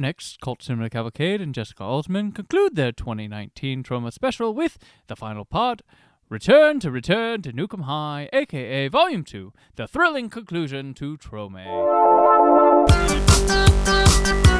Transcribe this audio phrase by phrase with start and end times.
[0.00, 4.78] Next, Cult Cinema Cavalcade and Jessica Alsman conclude their 2019 Troma special with
[5.08, 5.82] the final part
[6.28, 11.66] Return to Return to Nuke 'Em High, aka Volume 2, the thrilling conclusion to TRO-May.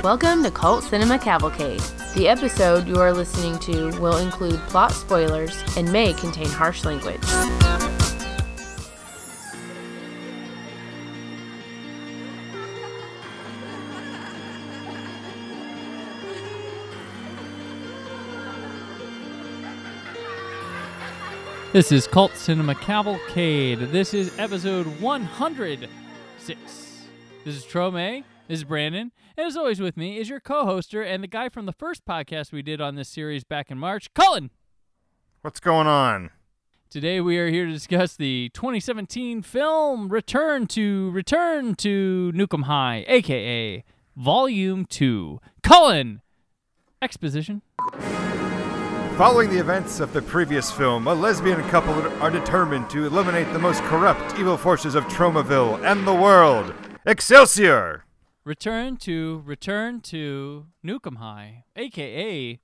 [0.03, 1.83] Welcome to Cult Cinema Cavalcade.
[2.17, 7.23] The episode you are listening to will include plot spoilers and may contain harsh language.
[21.71, 23.79] This is Cult Cinema Cavalcade.
[23.79, 26.61] This is episode 106.
[27.45, 28.25] This is TRO-May.
[28.49, 29.13] This is Brandon.
[29.37, 32.07] And as always, with me is your co hoster and the guy from the first
[32.07, 34.51] podcast we did on this series back in March, Cullen.
[35.43, 36.31] What's going on?
[36.89, 42.63] Today we are here to discuss the 2017 film Return to Return to Nuke 'Em
[42.63, 43.85] High, aka
[44.17, 45.39] Volume 2.
[45.63, 46.23] Cullen!
[47.03, 47.61] Exposition.
[49.19, 53.59] Following the events of the previous film, a lesbian couple are determined to eliminate the
[53.59, 56.73] most corrupt evil forces of Tromaville and the world.
[57.05, 58.05] Excelsior!
[58.45, 62.61] Return to Return to Nuke 'Em High, aka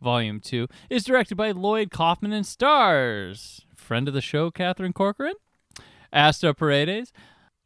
[0.00, 5.34] Volume 2, is directed by Lloyd Kaufman and stars friend of the show Catherine Corcoran,
[6.12, 7.12] Asta Paredes,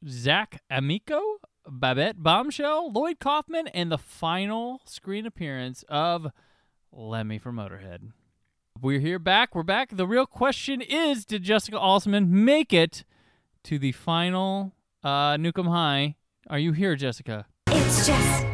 [0.09, 6.29] Zach Amico, Babette Bombshell, Lloyd Kaufman, and the final screen appearance of
[6.91, 8.13] Lemmy from Motorhead.
[8.83, 9.55] We're here back.
[9.55, 9.91] We're back.
[9.95, 13.05] The real question is Did Jessica Alsman make it
[13.65, 14.73] to the final
[15.05, 16.17] uh, Nuke 'Em High?
[16.49, 17.45] Are you here, Jessica?
[17.67, 18.47] It's just.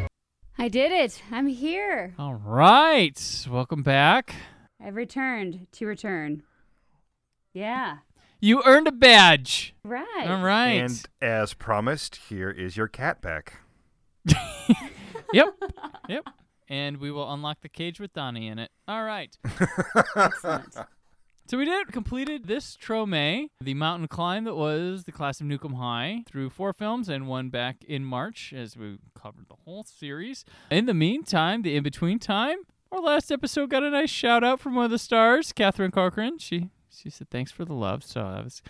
[0.58, 1.22] I did it.
[1.30, 2.14] I'm here.
[2.18, 3.46] All right.
[3.48, 4.34] Welcome back.
[4.84, 6.42] I've returned to return.
[7.52, 7.98] Yeah.
[8.40, 9.74] You earned a badge.
[9.84, 10.26] Right.
[10.26, 10.70] All right.
[10.70, 13.60] And as promised, here is your cat back.
[15.32, 15.54] yep.
[16.08, 16.26] Yep.
[16.68, 18.70] And we will unlock the cage with Donnie in it.
[18.88, 19.36] All right.
[20.16, 20.76] Excellent.
[21.48, 25.64] So we did completed this TRO-May, the mountain climb that was the class of Nuke
[25.64, 29.84] 'Em High, through four films and one back in March as we covered the whole
[29.84, 30.44] series.
[30.72, 32.56] In the meantime, the in between time,
[32.90, 36.38] our last episode got a nice shout out from one of the stars, Catherine Corcoran.
[36.38, 38.60] She she said thanks for the love, so that was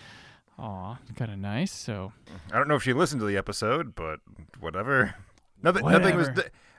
[0.58, 1.72] aw, kind of nice.
[1.72, 2.12] So
[2.52, 4.20] I don't know if she listened to the episode, but
[4.60, 5.14] whatever.
[5.62, 5.86] Nothing.
[5.86, 6.28] Nothing was.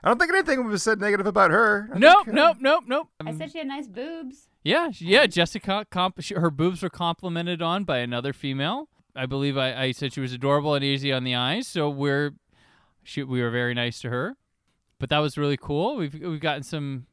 [0.00, 0.04] Whatever.
[0.04, 1.88] I don't think anything was said negative about her.
[1.94, 3.08] I nope, think, uh, nope, nope, nope.
[3.24, 4.48] I said she had nice boobs.
[4.64, 5.26] Yeah, sh- yeah.
[5.26, 8.88] Jessica, comp- she, her boobs were complimented on by another female.
[9.16, 11.66] I believe I, I said she was adorable and easy on the eyes.
[11.66, 12.34] So we're,
[13.02, 14.36] she, we were very nice to her.
[15.00, 15.96] But that was really cool.
[15.96, 17.06] We've we've gotten some,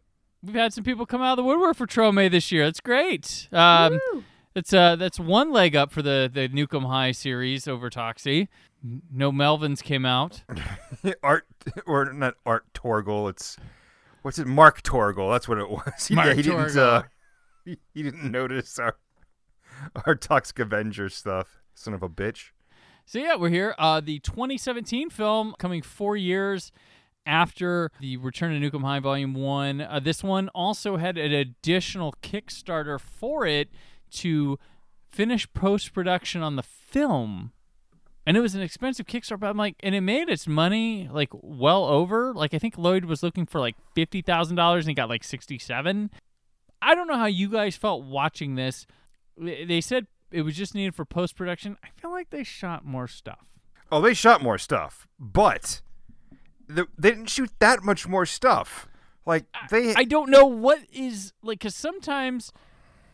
[0.43, 2.65] we've had some people come out of the woodwork for TRO-May this year.
[2.65, 3.47] That's great.
[3.51, 4.23] Um, Woo.
[4.55, 8.47] That's uh that's one leg up for the the Nuke 'Em High series over Toxie.
[9.11, 10.43] No Melvins came out.
[11.23, 11.45] Art
[11.85, 13.29] or not Art Torgl.
[13.29, 13.57] It's
[14.21, 14.47] what's it?
[14.47, 15.29] Mark Torgl.
[15.29, 16.09] That's what it was.
[16.11, 16.77] Mark yeah, he didn't.
[16.77, 17.03] Uh,
[17.65, 18.95] he, he didn't notice our
[20.05, 21.61] our Toxic Avenger stuff.
[21.73, 22.51] Son of a bitch.
[23.05, 23.75] So yeah, we're here.
[23.77, 26.71] Uh, the 2017 film coming four years
[27.25, 29.81] after the Return to Nukem High Volume One.
[29.81, 33.69] Uh, this one also had an additional Kickstarter for it
[34.15, 34.59] to
[35.09, 37.51] finish post production on the film.
[38.27, 41.29] And it was an expensive Kickstarter, but I'm like, and it made its money like
[41.33, 42.33] well over.
[42.33, 45.23] Like I think Lloyd was looking for like fifty thousand dollars and he got like
[45.23, 46.09] sixty seven.
[46.81, 48.87] I don't know how you guys felt watching this.
[49.37, 51.77] They said it was just needed for post production.
[51.83, 53.45] I feel like they shot more stuff.
[53.91, 55.81] Oh, they shot more stuff, but
[56.67, 58.87] they didn't shoot that much more stuff.
[59.25, 62.51] Like they, I don't know what is like because sometimes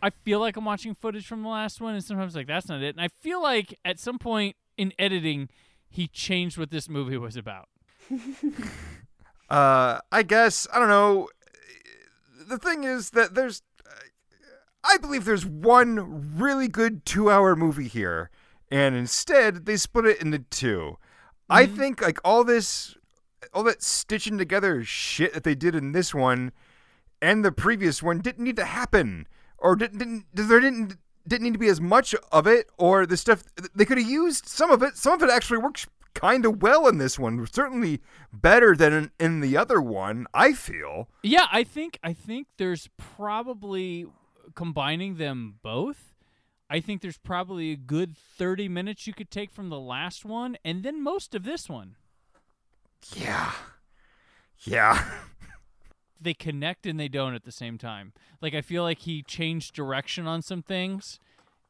[0.02, 2.82] I feel like I'm watching footage from the last one, and sometimes like that's not
[2.82, 2.96] it.
[2.96, 5.50] And I feel like at some point in editing,
[5.90, 7.70] he changed what this movie was about.
[9.50, 11.30] uh, I guess I don't know.
[12.48, 13.62] The thing is that there's,
[14.84, 18.30] I believe there's one really good two-hour movie here,
[18.70, 20.98] and instead they split it into 2
[21.52, 22.96] I think like all this,
[23.54, 26.54] all that stitching together shit that they did in this one,
[27.22, 29.28] and the previous one didn't need to happen,
[29.62, 30.98] or didn't didn't there didn't
[31.28, 33.44] didn't need to be as much of it, or the stuff
[33.76, 34.98] they could have used some of it.
[34.98, 37.46] Some of it actually works kind of well in this one.
[37.52, 38.02] Certainly
[38.34, 40.28] better than in, in the other one.
[40.34, 41.08] I feel.
[41.24, 44.08] Yeah, I think I think there's probably
[44.56, 46.14] combining them both.
[46.70, 50.58] I think there's probably a good 30 minutes you could take from the last one
[50.64, 51.96] and then most of this one.
[53.14, 53.52] Yeah.
[54.64, 55.04] Yeah.
[56.22, 58.14] they connect and they don't at the same time.
[58.42, 61.20] Like I feel like he changed direction on some things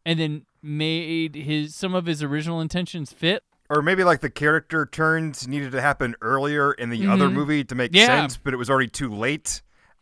[0.06, 3.44] and then made his some of his original intentions fit.
[3.70, 7.34] or maybe like the character turns needed to happen earlier in the other Mhm.
[7.34, 8.08] movie to make Yeah.
[8.08, 9.62] sense, but it was already too late.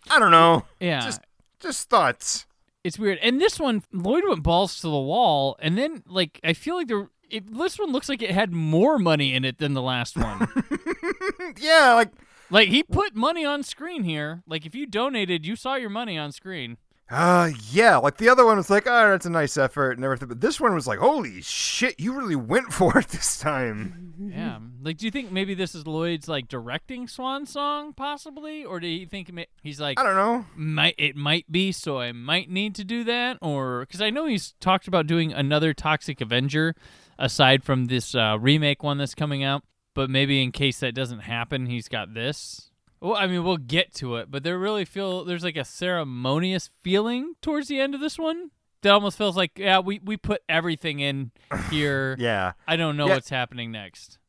[0.09, 0.65] I don't know.
[0.79, 1.01] Yeah.
[1.01, 1.21] Just
[1.59, 2.47] just thoughts.
[2.83, 3.19] it's weird.
[3.21, 6.87] And this one, Lloyd went balls to the wall, and then like I feel like
[6.87, 7.09] there.
[7.29, 10.47] It, this one looks like it had more money in it than the last one.
[11.59, 12.09] yeah, like
[12.49, 14.43] like he put money on screen here.
[14.47, 16.77] Like if you donated, you saw your money on screen.
[17.09, 20.27] uh yeah, like the other one was like, oh, that's a nice effort and everything.
[20.27, 24.13] But this one was like, holy shit, you really went for it this time.
[24.19, 24.59] Yeah.
[24.81, 28.87] Like, do you think maybe this is Lloyd's like directing swan song, possibly, or do
[28.87, 29.31] you think
[29.63, 30.45] he's like I don't know.
[30.55, 34.25] might it might be, so I might need to do that, or because I know
[34.25, 36.75] he's talked about doing another Toxic Avenger
[37.17, 39.63] aside from this uh, remake one that's coming out.
[39.99, 42.71] But maybe in case that doesn't happen, he's got this.
[43.01, 46.69] Well, I mean, we'll get to it, but there really feel there's like a ceremonious
[46.81, 48.51] feeling towards the end of this one.
[48.81, 51.31] That almost feels like yeah, we we put everything in
[51.69, 52.15] here.
[52.17, 52.53] Yeah.
[52.65, 53.15] I don't know Yeah.
[53.15, 54.19] what's happening next.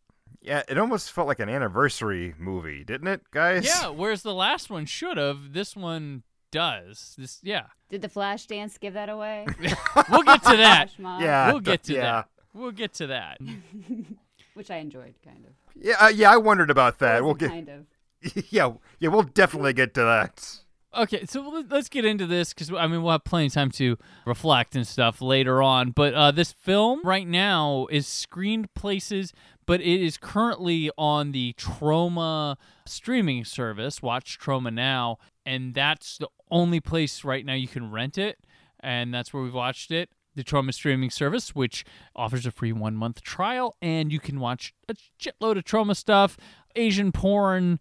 [0.42, 3.64] Yeah, it almost felt like an anniversary movie, didn't it, guys?
[3.64, 7.14] Yeah, whereas the last one should have, this one does.
[7.16, 7.66] This yeah.
[7.90, 9.46] Did the flash dance give that away?
[10.10, 10.90] We'll get to that.
[10.98, 11.52] Yeah.
[11.52, 12.00] we'll get to yeah.
[12.00, 12.28] that.
[12.54, 13.38] We'll get to that.
[14.54, 15.52] Which I enjoyed, kind of.
[15.74, 17.24] Yeah, uh, yeah, I wondered about that.
[17.24, 17.86] We'll get Kind of.
[18.50, 20.58] Yeah, yeah, we'll definitely get to that.
[20.94, 23.70] Okay, so let- let's get into this because I mean we'll have plenty of time
[23.72, 23.96] to
[24.26, 25.92] reflect and stuff later on.
[25.92, 29.32] But uh, this film right now is screened places,
[29.66, 32.56] but it is currently on the Troma
[32.86, 34.02] streaming service.
[34.02, 38.38] Watch Troma now, and that's the only place right now you can rent it,
[38.80, 40.10] and that's where we've watched it.
[40.40, 41.84] The Troma streaming service, which
[42.16, 46.38] offers a free one month trial, and you can watch a shitload of Troma stuff,
[46.76, 47.78] Asian porn,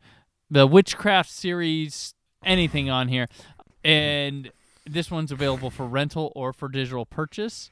[0.49, 2.13] the witchcraft series,
[2.43, 3.27] anything on here.
[3.81, 4.51] And
[4.85, 7.71] this one's available for rental or for digital purchase.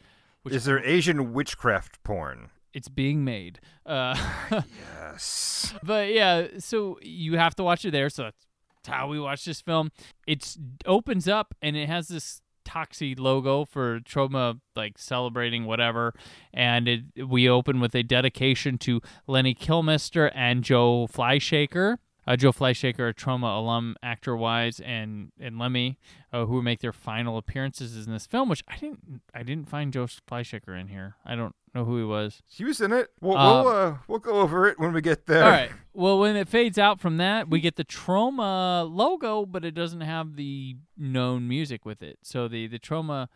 [0.50, 2.50] Is there Asian witchcraft porn?
[2.74, 3.60] It's being made.
[3.86, 4.16] Uh,
[5.02, 5.74] Yes.
[5.84, 8.10] but yeah, so you have to watch it there.
[8.10, 9.92] So that's how we watch this film.
[10.26, 10.56] It
[10.86, 16.14] opens up and it has this Toxie logo for Troma, like celebrating whatever.
[16.54, 21.98] And it, we open with a dedication to Lemmy Kilmister and Joe Fleishaker.
[22.28, 25.98] Uh, Joe Fleishaker, a Troma alum, actor wise, and and Lemmy,
[26.34, 28.50] uh, who make their final appearances in this film.
[28.50, 31.16] Which I didn't, I didn't find Joe Fleishaker in here.
[31.26, 32.42] I don't know who he was.
[32.46, 33.10] He was in it.
[33.22, 35.44] We'll, Um, we'll, uh, we'll go over it when we get there.
[35.44, 35.72] All right.
[35.94, 40.02] Well, when it fades out from that, we get the Troma logo, but it doesn't
[40.02, 42.20] have the known music with it.
[42.22, 43.30] So the the Troma,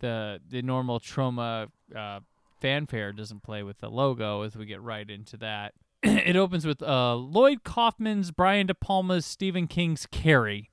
[0.00, 2.18] the the normal Troma uh,
[2.60, 4.42] fanfare doesn't play with the logo.
[4.42, 5.74] As we get right into that,
[6.26, 10.70] it opens with uh, Lloyd Kaufman's, Brian De Palma's, Stephen King's Carrie,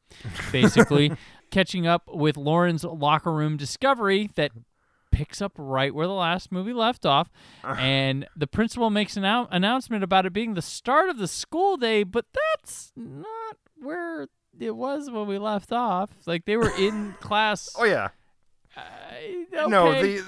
[0.51, 1.11] basically
[1.51, 4.51] catching up with Lauren's locker room discovery that
[5.11, 7.29] picks up right where the last movie left off.
[7.63, 12.03] And the principal makes an announcement about it being the start of the school day
[12.03, 14.27] but that's not where
[14.59, 16.11] it was when we left off.
[16.25, 18.09] Like they were in class Oh yeah.
[18.77, 20.23] uh, No, the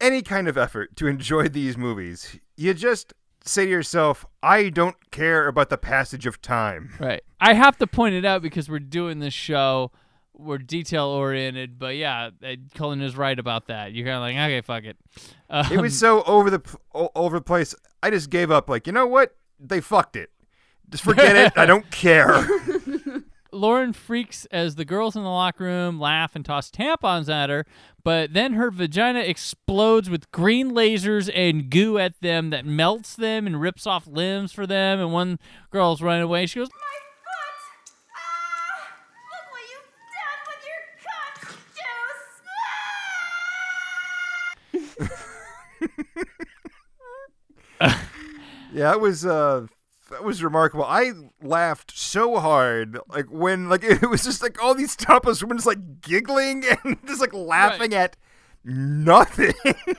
[0.00, 4.96] any kind of effort to enjoy these movies, you just say to yourself, "I don't
[5.10, 8.78] care about the passage of time." right i have to point it out because we're
[8.78, 9.90] doing this show
[10.36, 14.34] we're detail oriented but yeah uh, cullen is right about that you're kind of like
[14.34, 14.96] okay fuck it
[15.50, 16.60] um, It was so over the
[17.14, 17.74] over the place.
[18.02, 18.68] I just gave up.
[18.68, 19.36] Like, you know what?
[19.60, 20.30] They fucked it.
[20.90, 21.52] Just forget it.
[21.56, 22.44] I don't care.
[23.54, 27.64] Lauren freaks as the girls in the locker room laugh and toss tampons at her,
[28.02, 33.46] but then her vagina explodes with green lasers and goo at them that melts them
[33.46, 35.00] and rips off limbs for them.
[35.00, 35.38] And one
[35.70, 36.46] girl's running away.
[36.46, 37.94] She goes, My foot!
[38.16, 38.90] Ah!
[39.30, 41.38] Look what you've done with your cunt
[47.80, 48.72] juice!
[48.74, 49.66] yeah, it was uh
[50.14, 50.84] that was remarkable.
[50.84, 55.58] I laughed so hard, like when like it was just like all these topless women
[55.58, 58.16] just like giggling and just like laughing at
[58.64, 59.52] nothing.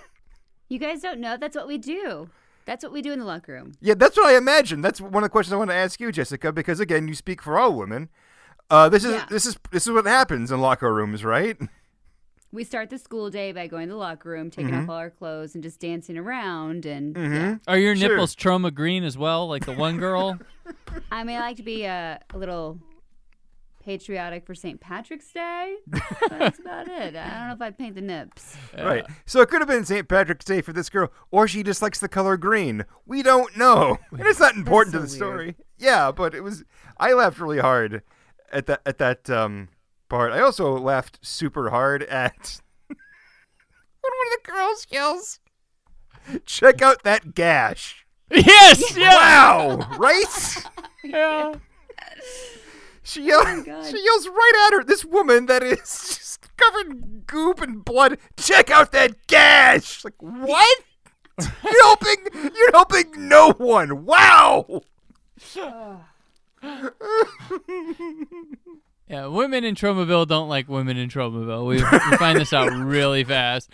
[0.67, 1.37] You guys don't know?
[1.37, 2.27] That's what we do.
[2.65, 3.73] That's what we do in the locker room.
[3.81, 4.81] yeah, that's what I imagine.
[4.81, 7.43] That's one of the questions I want to ask you, Jessica, because again, you speak
[7.43, 8.09] for all women.
[8.71, 9.25] Uh, this is Yeah.
[9.29, 11.55] this is this is what happens in locker rooms, right?
[12.55, 15.09] We start the school day by going to the locker room, taking off all our
[15.09, 16.85] clothes, and just dancing around.
[16.85, 17.57] And yeah.
[17.67, 18.09] Are your Sure.
[18.09, 20.39] nipples Troma green as well, like the one girl?
[21.11, 22.79] I may like to be uh, a little
[23.83, 24.79] patriotic for St.
[24.81, 25.75] Patrick's Day.
[25.87, 27.15] but That's about it.
[27.15, 28.57] I don't know if I'd paint the nips.
[28.75, 29.05] Right.
[29.25, 30.07] So it could have been St.
[30.07, 32.85] Patrick's Day for this girl, or she just likes the color green.
[33.05, 33.99] We don't know.
[34.11, 35.55] And it's not important to the so story.
[35.77, 36.63] Yeah, but it was.
[36.97, 38.01] I laughed really hard
[38.51, 39.67] at that at that um,
[40.09, 40.31] part.
[40.31, 42.97] I also laughed super hard at when
[44.01, 45.39] one of the girls yells,
[46.45, 48.05] Check out that gash.
[48.31, 49.13] Yes, yeah.
[49.15, 50.63] Wow, right?
[51.03, 51.53] yeah.
[53.03, 53.45] She yells.
[53.47, 53.85] Oh God.
[53.85, 54.83] she yells right at her.
[54.83, 58.17] This woman that is just covered in goop and blood.
[58.37, 60.03] Check out that gash.
[60.03, 60.83] Like what?
[61.39, 62.15] you're helping.
[62.33, 64.05] You're helping no one.
[64.05, 64.81] Wow.
[69.07, 71.67] Yeah, women in Tromaville don't like women in Tromaville.
[71.67, 73.69] We, we find this out really fast.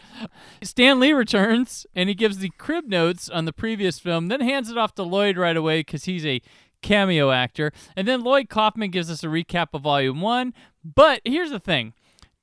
[0.61, 4.69] Stan Lee returns and he gives the crib notes on the previous film, then hands
[4.69, 6.41] it off to Lloyd right away because he's a
[6.81, 7.71] cameo actor.
[7.95, 10.53] And then Lloyd Kaufman gives us a recap of Volume 1.
[10.83, 11.93] But here's the thing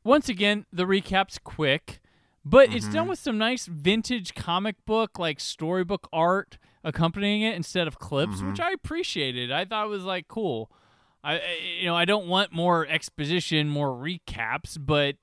[0.03, 2.01] once again, the recap's quick,
[2.43, 3.11] but it's done mm-hmm.
[3.11, 8.57] with some nice vintage comic book, like storybook art accompanying it instead of clips, which
[8.57, 8.63] mm-hmm.
[8.63, 9.53] I appreciated.
[9.53, 10.71] I thought it was like cool.
[11.25, 11.43] I, I
[11.81, 15.17] you know I don't want more exposition, more recaps, but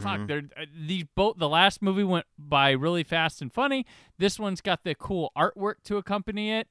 [0.00, 1.38] fuck, they're uh, these both.
[1.38, 3.86] The last movie went by really fast and funny.
[4.18, 6.68] This one's got the cool artwork to accompany it.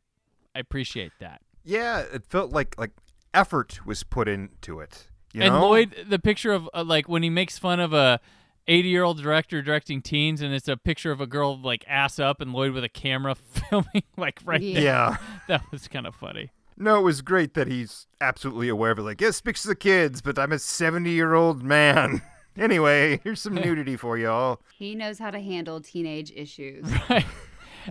[0.55, 1.41] I appreciate that.
[1.63, 2.91] Yeah, it felt like like
[3.33, 5.07] effort was put into it.
[5.33, 5.61] You and know?
[5.67, 8.19] Lloyd, the picture of uh, like when he makes fun of a
[8.67, 12.19] 80 year old director directing teens, and it's a picture of a girl like ass
[12.19, 13.35] up, and Lloyd with a camera
[13.69, 14.73] filming like right Yeah.
[14.73, 14.83] there.
[14.83, 15.17] Yeah.
[15.47, 16.51] That was kind of funny.
[16.77, 19.03] No, it was great that he's absolutely aware of it.
[19.03, 22.21] Like, yes, speaks to the kids, but I'm a 70 year old man.
[22.57, 24.61] anyway, here's some nudity for y'all.
[24.77, 26.85] He knows how to handle teenage issues.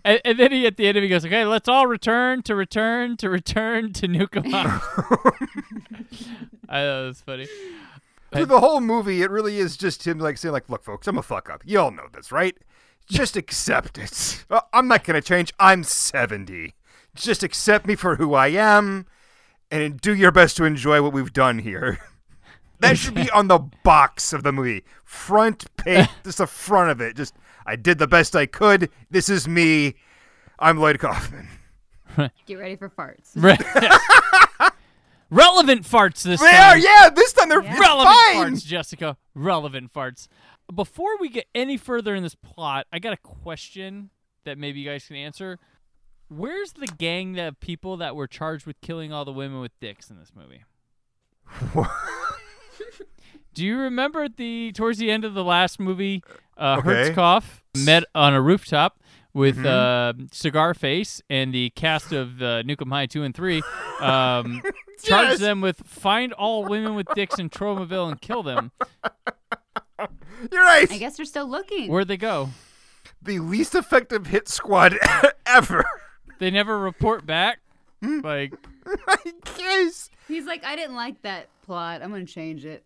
[0.04, 2.42] And, and then he at the end of it he goes, "Okay, let's all return
[2.42, 4.80] to return to return to Nuke 'Em High."
[6.68, 7.48] I thought it was funny.
[8.32, 11.16] Through the whole movie, it really is just him like saying, like, look, folks, I'm
[11.16, 11.62] a fuck up.
[11.64, 12.56] Y'all know this, right?
[13.08, 14.44] Just accept it.
[14.50, 15.52] Uh, I'm not gonna change.
[15.58, 16.74] I'm 70.
[17.16, 19.06] Just accept me for who I am,
[19.70, 21.98] and do your best to enjoy what we've done here.
[22.80, 27.00] That should be on the box of the movie, front page, just the front of
[27.00, 27.16] it.
[27.16, 28.90] Just, I did the best I could.
[29.10, 29.94] This is me.
[30.58, 31.48] I'm Lloyd Kaufman.
[32.44, 33.30] Get ready for farts.
[33.34, 33.56] Re-
[35.30, 36.60] Relevant farts this They time.
[36.72, 37.08] are, yeah.
[37.08, 37.78] This time they're Yeah.
[37.78, 38.52] Relevant fine.
[38.52, 39.16] farts, Jessica.
[39.34, 40.28] Relevant farts.
[40.74, 44.10] Before we get any further in this plot, I got a question
[44.44, 45.58] that maybe you guys can answer.
[46.28, 50.10] Where's the gang of people that were charged with killing all the women with dicks
[50.10, 50.64] in this movie?
[53.54, 56.22] Do you remember at the towards the end of the last movie,
[56.58, 57.10] uh, Okay.
[57.14, 57.44] Hertzkopf
[57.84, 59.00] met on a rooftop
[59.32, 60.22] with Mm-hmm.
[60.24, 63.62] uh, Cigar Face and the cast of uh, Nuke 'Em High two and three,
[64.00, 64.62] um,
[65.04, 68.72] charged them with find all women with dicks in Tromaville and kill them.
[70.52, 70.90] You're right.
[70.90, 71.90] I guess they're still looking.
[71.90, 72.50] Where'd they go?
[73.22, 74.96] the least effective hit squad
[75.46, 75.84] ever.
[76.38, 77.58] They never report back.
[78.02, 78.20] Hmm.
[78.20, 78.54] Like
[79.08, 79.16] I
[79.56, 80.10] guess.
[80.28, 82.02] He's like, I didn't like that plot.
[82.02, 82.84] I'm gonna change it.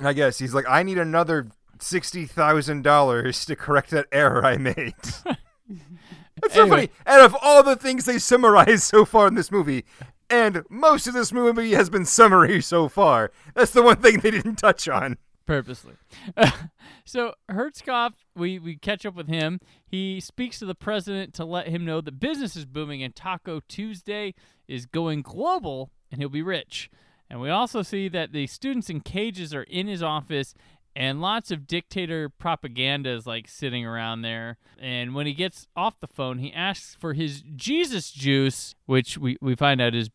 [0.00, 1.48] I guess he's like, I need another
[1.80, 4.94] sixty thousand dollars to correct that error I made.
[6.40, 6.86] That's so Anyway.
[6.86, 6.90] funny.
[7.06, 9.84] Out of all the things they summarized so far in this movie,
[10.30, 14.30] and most of this movie has been summary so far, that's the one thing they
[14.30, 15.16] didn't touch on.
[15.48, 15.94] Purposely.
[17.04, 19.60] so Hertzkopf, we we catch up with him.
[19.84, 23.60] He speaks to the president to let him know that business is booming and Taco
[23.66, 24.34] Tuesday
[24.68, 26.90] is going global and he'll be rich.
[27.30, 30.54] And we also see that the students in cages are in his office
[30.94, 34.58] and lots of dictator propaganda is like sitting around there.
[34.78, 39.38] And when he gets off the phone, he asks for his Jesus juice, which we,
[39.40, 40.10] we find out is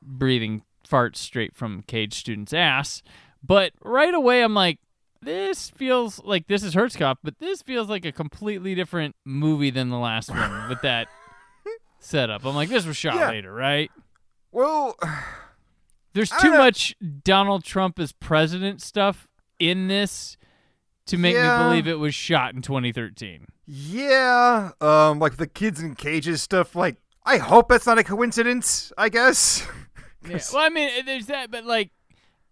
[0.00, 3.02] breathing farts straight from cage student's ass.
[3.42, 4.78] But right away, I'm like,
[5.22, 9.90] this feels like this is Hertzkopf, but this feels like a completely different movie than
[9.90, 11.08] the last one with that
[11.98, 12.44] setup.
[12.44, 13.28] I'm like, this was shot Yeah.
[13.30, 13.90] later, right?
[14.52, 14.96] Well,
[16.12, 19.28] There's too much Donald Trump as president stuff
[19.60, 20.36] in this
[21.06, 21.56] to make Yeah.
[21.58, 23.46] me believe it was shot in 2013.
[23.66, 26.74] yeah, um, like the kids in cages stuff.
[26.74, 28.92] Like, I hope that's not a coincidence.
[28.98, 29.66] I guess.
[30.28, 30.38] Yeah.
[30.52, 31.92] Well, I mean, there's that, but like,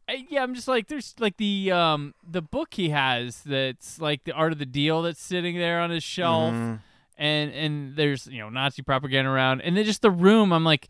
[0.09, 4.25] I, yeah, I'm just like, there's like the um the book he has that's like
[4.25, 6.81] the art of the deal that's sitting there on his shelf, Mhm.
[7.19, 10.53] and and there's you know Nazi propaganda around, and then just the room.
[10.53, 10.89] I'm like,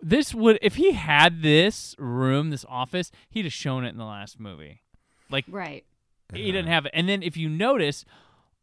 [0.00, 4.04] this would if he had this room, this office, he'd have shown it in the
[4.04, 4.82] last movie.
[5.30, 5.84] Like Right.
[6.34, 8.04] he didn't have it, and then if you notice,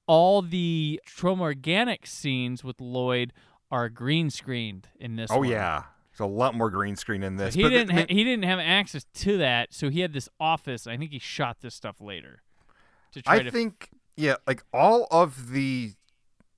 [0.06, 3.32] all the Tromorganic scenes with Lloyd
[3.72, 5.32] are green screened in this.
[5.32, 5.50] Oh one.
[5.50, 5.84] yeah,
[6.17, 7.53] there's a lot more green screen in this.
[7.55, 7.91] He but didn't.
[7.91, 10.88] I mean- ha- he didn't have access to that, so he had this office.
[10.88, 12.41] I think he shot this stuff later.
[13.13, 15.93] To try I to think, yeah, like all of the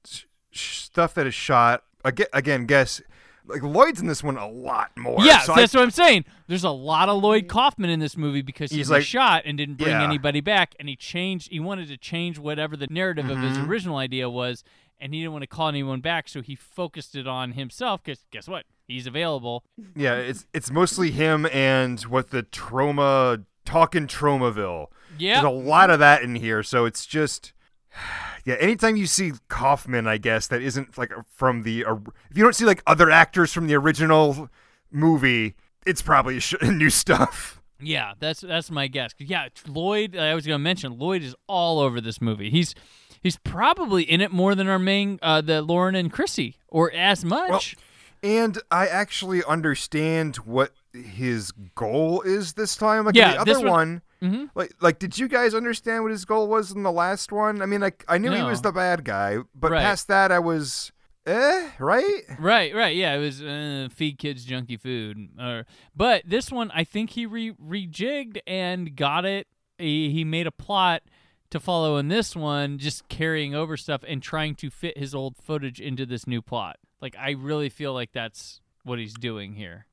[0.06, 1.84] sh- stuff that is shot.
[2.04, 3.02] Again, again, guess
[3.46, 5.18] like Lloyd's in this one a lot more.
[5.24, 6.26] yeah, so I- that's what I'm saying.
[6.48, 9.42] There's a lot of Lloyd Kaufman in this movie because he He's was like- shot
[9.46, 10.04] and didn't bring Yeah.
[10.04, 11.50] anybody back, and he changed.
[11.52, 13.68] He wanted to change whatever the narrative of his Mhm.
[13.68, 14.64] original idea was,
[15.00, 18.04] and he didn't want to call anyone back, so he focused it on himself.
[18.04, 18.66] Because guess what?
[18.90, 19.64] He's available.
[19.96, 24.88] Yeah, it's it's mostly him and what the Troma talking Tromaville.
[25.20, 25.42] Yeah.
[25.42, 27.54] There's a lot of that in here, so it's just
[28.46, 28.56] yeah.
[28.56, 32.66] Anytime you see Kaufman, I guess that isn't like from the if you don't see
[32.66, 34.50] like other actors from the original
[34.92, 35.56] movie,
[35.86, 37.62] it's probably new stuff.
[37.80, 39.14] Yeah, that's that's my guess.
[39.20, 40.18] Yeah, Lloyd.
[40.18, 42.50] I was going to mention Lloyd is all over this movie.
[42.50, 42.74] He's
[43.22, 47.24] he's probably in it more than our main uh, the Lauren and Chrissy, or as
[47.24, 47.76] much.
[48.22, 53.06] And I actually understand what his goal is this time.
[53.06, 54.50] Like Yeah, the other one- one, Mhm.
[54.56, 57.62] like like did you guys understand what his goal was in the last one?
[57.62, 59.82] I mean, like I knew he was the bad guy, but Right.
[59.82, 60.92] past that, I was
[61.26, 62.24] eh, right?
[62.40, 63.14] Right, right, yeah.
[63.16, 65.64] It was uh, feed kids junky food, uh,
[65.96, 69.48] but this one I think he re- rejigged and got it.
[69.78, 71.04] He, he made a plot
[71.52, 75.38] to follow in this one, just carrying over stuff and trying to fit his old
[75.38, 76.78] footage into this new plot.
[77.02, 79.86] Like I really feel like that's what he's doing here.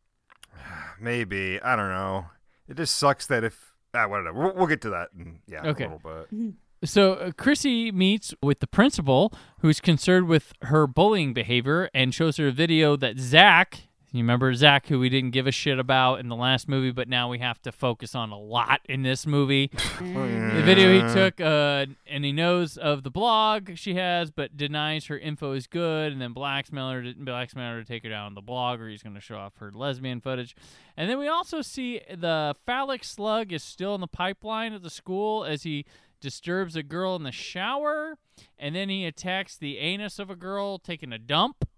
[1.01, 2.27] Maybe I don't know.
[2.69, 4.33] It just sucks that if ah, whatever.
[4.39, 5.09] We'll, we'll get to that.
[5.19, 5.85] In, yeah, Okay.
[5.85, 6.55] a little bit.
[6.85, 12.37] So uh, Chrissy meets with the principal, who's concerned with her bullying behavior, and shows
[12.37, 13.89] her a video that Zach.
[14.17, 17.07] You remember Zach, who we didn't give a shit about in the last movie, but
[17.07, 19.71] now we have to focus on a lot in this movie.
[19.99, 25.07] the video he took, uh, and he knows of the blog she has, but denies
[25.07, 28.35] her info is good, and then blackmail her, to, blackmail her to take her down
[28.35, 30.57] the blog, or he's going to show off her lesbian footage.
[30.97, 34.89] And then we also see the phallic slug is still in the pipeline at the
[34.89, 35.85] school as he
[36.23, 38.17] disturbs a girl in the shower,
[38.59, 41.69] and then he attacks the anus of a girl taking a dump.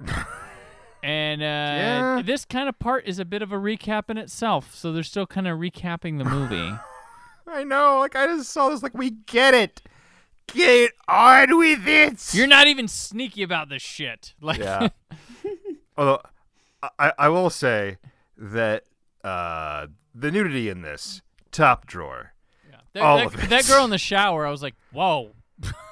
[1.02, 2.22] And uh, Yeah.
[2.24, 5.26] this kind of part is a bit of a recap in itself, so they're still
[5.26, 6.72] kind of recapping the movie.
[7.46, 7.98] I know.
[8.00, 8.82] Like I just saw this.
[8.82, 9.82] Like we get it.
[10.52, 12.34] Get on with it.
[12.34, 14.34] You're not even sneaky about this shit.
[14.40, 14.88] Like, Yeah.
[15.96, 16.20] Although
[16.98, 17.98] I, I will say
[18.36, 18.84] that
[19.24, 21.20] uh, the nudity in this
[21.52, 22.32] top drawer.
[22.94, 23.50] that, All that- of it.
[23.50, 25.30] that girl in the shower, I was like, whoa.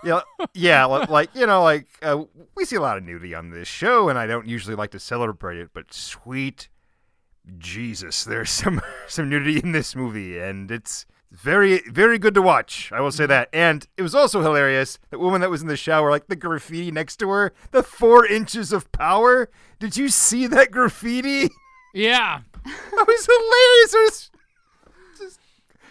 [0.05, 0.21] Yeah,
[0.55, 4.09] yeah, like you know, like uh, we see a lot of nudity on this show,
[4.09, 6.69] and I don't usually like to celebrate it, but sweet
[7.59, 12.91] Jesus, there's some some nudity in this movie, and it's very very good to watch.
[12.93, 15.77] I will say that, and it was also hilarious that woman that was in the
[15.77, 19.51] shower, like the graffiti next to her, the four inches of power.
[19.79, 21.49] Did you see that graffiti?
[21.95, 22.41] Yeah.
[22.65, 23.95] That was hilarious.
[23.95, 24.31] It was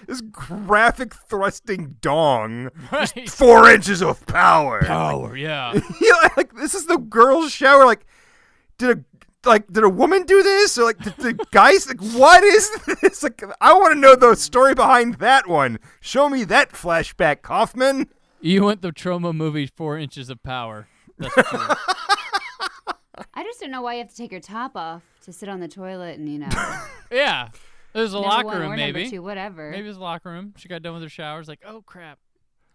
[0.07, 3.29] this graphic thrusting dong, Right.
[3.29, 4.81] four inches of power.
[4.83, 5.73] Power, yeah.
[6.01, 7.85] yeah, like this is the girls' shower.
[7.85, 8.05] Like,
[8.77, 9.03] did a
[9.47, 12.69] like did a woman do this or like did the guys like what is
[13.01, 13.23] this?
[13.23, 15.77] Like, I want to know the story behind that one.
[16.01, 18.09] Show me that flashback, Kaufman.
[18.41, 20.87] you want the Troma movie, Four Inches of Power.
[21.17, 21.75] That's what you were.
[23.33, 25.59] I just don't know why you have to take your top off to sit on
[25.59, 26.49] the toilet and you know.
[27.11, 27.49] Yeah.
[27.97, 29.01] There's a locker one room, or maybe.
[29.03, 29.71] Number two, whatever.
[29.71, 30.53] Maybe it was a locker room.
[30.57, 32.19] She got done with her showers, like, oh crap.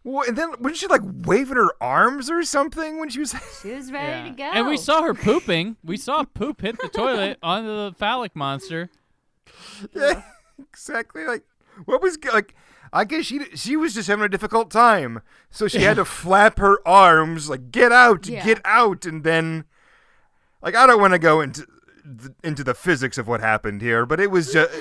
[0.04, 3.34] Well, and then wasn't she like waving her arms or something when she was?
[3.62, 4.24] She was ready Yeah.
[4.24, 4.44] to go.
[4.58, 5.76] And we saw her pooping.
[5.84, 8.90] We saw poop hit the toilet onto the phallic monster.
[9.94, 10.22] yeah,
[10.58, 11.24] exactly.
[11.24, 11.44] Like,
[11.84, 12.54] what was like?
[12.92, 16.58] I guess she she was just having a difficult time, so she had to flap
[16.58, 18.44] her arms like "Get out, Yeah.
[18.44, 19.64] get out," and then
[20.62, 21.64] like I don't want to go into
[22.04, 24.72] th- into the physics of what happened here, but it was just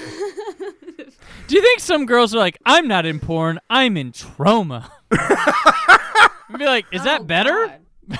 [1.52, 4.90] Do you think some girls are like, I'm not in porn, I'm in Troma?
[5.12, 7.78] I'd be like, is that Oh, better?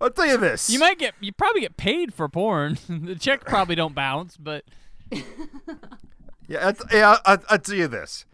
[0.00, 0.70] I'll tell you this.
[0.70, 2.78] You might get, you probably get paid for porn.
[2.88, 4.64] the check probably don't bounce, but
[5.10, 8.26] yeah, I'll, yeah, I'll, I'll tell you this.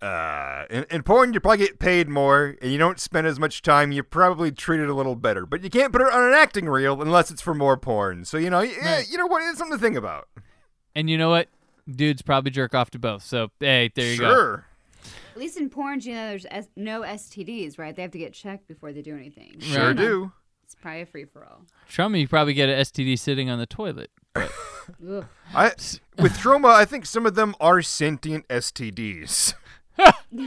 [0.00, 3.60] Uh, in, in porn, you probably get paid more, and you don't spend as much
[3.60, 3.92] time.
[3.92, 7.02] You're probably treated a little better, but you can't put it on an acting reel
[7.02, 8.24] unless it's for more porn.
[8.24, 9.10] So you know, yeah, Right.
[9.10, 9.42] you know what?
[9.42, 10.28] It's something to think about.
[10.96, 11.48] and you know what?
[11.90, 13.22] Dudes probably jerk off to both.
[13.22, 14.30] So hey, there you go.
[14.34, 14.64] sure.
[15.34, 17.94] At least in porn, you know, there's S- no STDs, right?
[17.94, 19.56] They have to get checked before they do anything.
[19.60, 19.96] Sure Right.
[19.96, 20.32] do.
[20.62, 21.62] It's probably a free for all.
[21.90, 24.10] Troma, you probably get an STD sitting on the toilet.
[24.36, 25.26] Ugh.
[25.54, 25.66] I
[26.18, 29.54] with Troma, I think some of them are sentient STDs.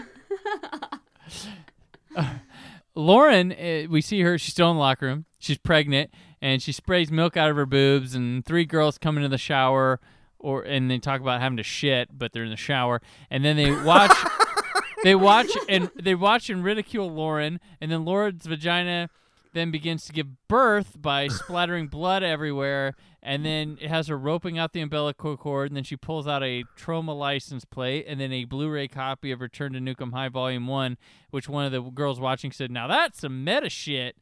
[2.96, 4.38] Lauren, uh, we see her.
[4.38, 5.26] She's still in the locker room.
[5.38, 6.10] She's pregnant,
[6.42, 8.16] and she sprays milk out of her boobs.
[8.16, 10.00] And three girls come into the shower,
[10.40, 13.02] or and they talk about having to shit, but they're in the shower.
[13.30, 14.16] And then they watch,
[15.04, 17.60] they watch and they watch and ridicule Lauren.
[17.82, 19.10] And then Lauren's vagina,
[19.58, 24.58] then begins to give birth by splattering blood everywhere, and then it has her roping
[24.58, 28.32] out the umbilical cord, and then she pulls out a Troma license plate, and then
[28.32, 30.98] a Blu-ray copy of Return to Nuke 'Em High Volume One,
[31.32, 34.16] which one of the girls watching said, "Now that's some meta shit."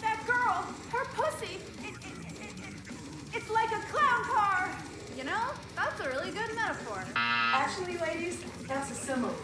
[0.00, 4.79] That girl, her pussy, it, it, it, it, it's like a clown car.
[5.20, 7.04] You know, that's a really good metaphor.
[7.14, 9.34] Actually, ladies, that's a simile.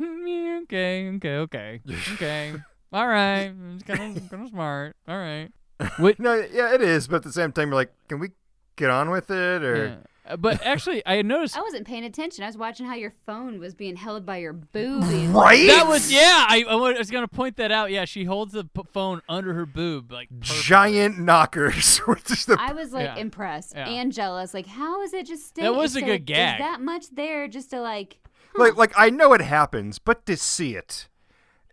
[0.00, 1.80] Okay, okay, okay,
[2.12, 2.54] okay.
[2.92, 4.94] All right, it's kind of kind of smart.
[5.08, 5.48] All right.
[5.96, 6.20] What?
[6.20, 8.28] No, yeah, it is, but at the same time, you're like, can we
[8.76, 9.64] get on with it?
[9.64, 9.96] Or Yeah.
[10.26, 12.44] Uh, But actually, I had noticed I wasn't paying attention.
[12.44, 15.02] I was watching how your phone was being held by your boob.
[15.04, 15.66] and- right?
[15.68, 16.46] that was yeah.
[16.48, 17.90] I, I was gonna point that out.
[17.90, 20.62] Yeah, she holds the p- phone under her boob, like perfectly.
[20.62, 22.00] giant knockers.
[22.06, 23.16] with just the I was like Yeah.
[23.16, 23.88] impressed Yeah.
[23.88, 24.52] and jealous.
[24.54, 25.72] Like, how is it just staying?
[25.72, 26.60] That was a good gag.
[26.60, 28.18] Is that much there just to like?
[28.56, 31.08] like, like I know it happens, but to see it,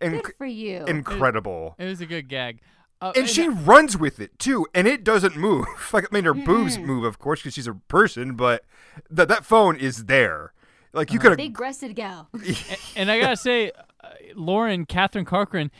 [0.00, 0.84] inc- Good for you.
[0.86, 1.74] incredible.
[1.78, 2.60] It was a good gag.
[3.00, 5.66] Uh, And she runs with it too, and it doesn't move.
[5.92, 8.64] Like I mean, her boobs move, of course, because she's a person, but
[9.10, 10.52] that that phone is there.
[10.92, 12.28] Like you could have Big breasted gal.
[12.96, 13.70] and I gotta say,
[14.02, 15.70] uh, Lauren Catherine Corcoran,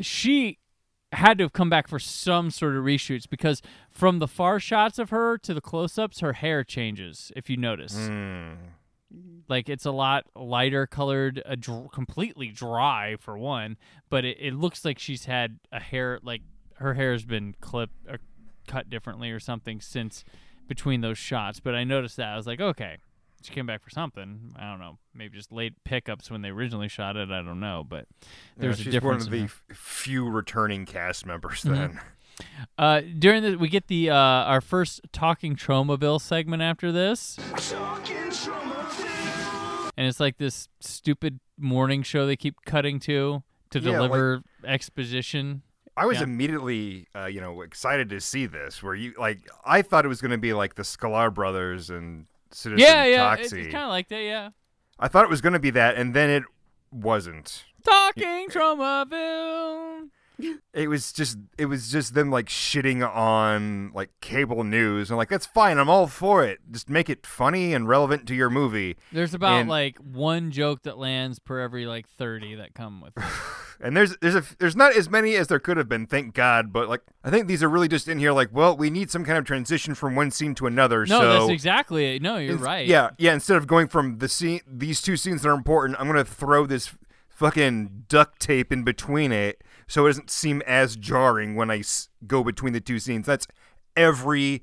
[0.00, 0.58] she
[1.12, 4.98] had to have come back for some sort of reshoots because from the far shots
[4.98, 7.30] of her to the close-ups, her hair changes.
[7.36, 8.56] If you notice, Mm.
[9.48, 13.76] like it's a lot lighter colored, uh, dr- completely dry for one,
[14.10, 16.42] but it, it looks like she's had a hair like
[16.76, 18.18] her hair has been clipped or
[18.66, 20.24] cut differently or something since
[20.68, 21.60] between those shots.
[21.60, 22.98] But I noticed that I was like, okay,
[23.42, 24.54] she came back for something.
[24.58, 27.30] I don't know, maybe just late pickups when they originally shot it.
[27.30, 28.06] I don't know, but
[28.56, 31.62] there's yeah, a she's one of the f- few returning cast members.
[31.62, 31.74] Mm-hmm.
[31.74, 32.00] Then
[32.76, 37.38] Uh, during the we get the uh, our first talking Tromaville segment after this.
[39.96, 44.42] And it's like this stupid morning show they keep cutting to to Yeah, like- deliver
[44.64, 45.62] exposition.
[45.96, 46.24] I was Yeah.
[46.24, 48.82] immediately, uh, you know, excited to see this.
[48.82, 52.26] Where you like, I thought it was going to be like the Sklar brothers and
[52.50, 54.22] Citizen yeah, yeah, kind of like that.
[54.22, 54.50] Yeah,
[54.98, 56.44] I thought it was going to be that, and then it
[56.92, 57.64] wasn't.
[57.84, 60.08] talking Troma Tromaville.
[60.72, 65.28] It was just it was just them like shitting on like cable news and like
[65.28, 68.96] that's fine I'm all for it just make it funny and relevant to your movie
[69.12, 73.12] There's about And- like one joke that lands per every like thirty that come with
[73.16, 73.22] it.
[73.80, 76.72] and there's there's a there's not as many as there could have been thank God
[76.72, 79.24] but like I think these are really just in here like well we need some
[79.24, 82.22] kind of transition from one scene to another No, so that's exactly it.
[82.22, 82.86] No, you're right.
[82.86, 86.06] yeah yeah instead of going from the scene these two scenes that are important I'm
[86.06, 86.94] gonna throw this
[87.28, 92.08] fucking duct tape in between it so it doesn't seem as jarring when I s-
[92.26, 93.46] go between the two scenes that's
[93.96, 94.62] every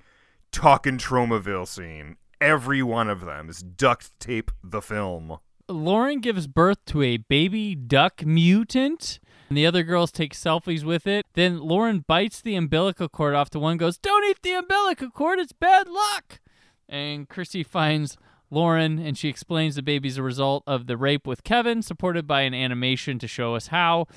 [0.52, 5.38] talking Tromaville scene every one of them is duct tape the film
[5.71, 9.19] Lauren gives birth to a baby duck mutant.
[9.49, 11.25] And the other girls take selfies with it.
[11.34, 13.49] Then Lauren bites the umbilical cord off.
[13.49, 16.39] The one goes, Don't eat the umbilical cord, it's bad luck.
[16.88, 18.17] And Chrissy finds
[18.49, 22.41] Lauren and she explains the baby's a result of the rape with Kevin, supported by
[22.41, 24.07] an animation to show us how.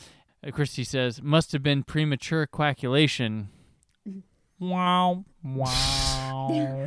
[0.52, 3.48] Chrissy says, Must have been premature coagulation.
[4.58, 5.24] Wow.
[5.44, 6.78] Wow.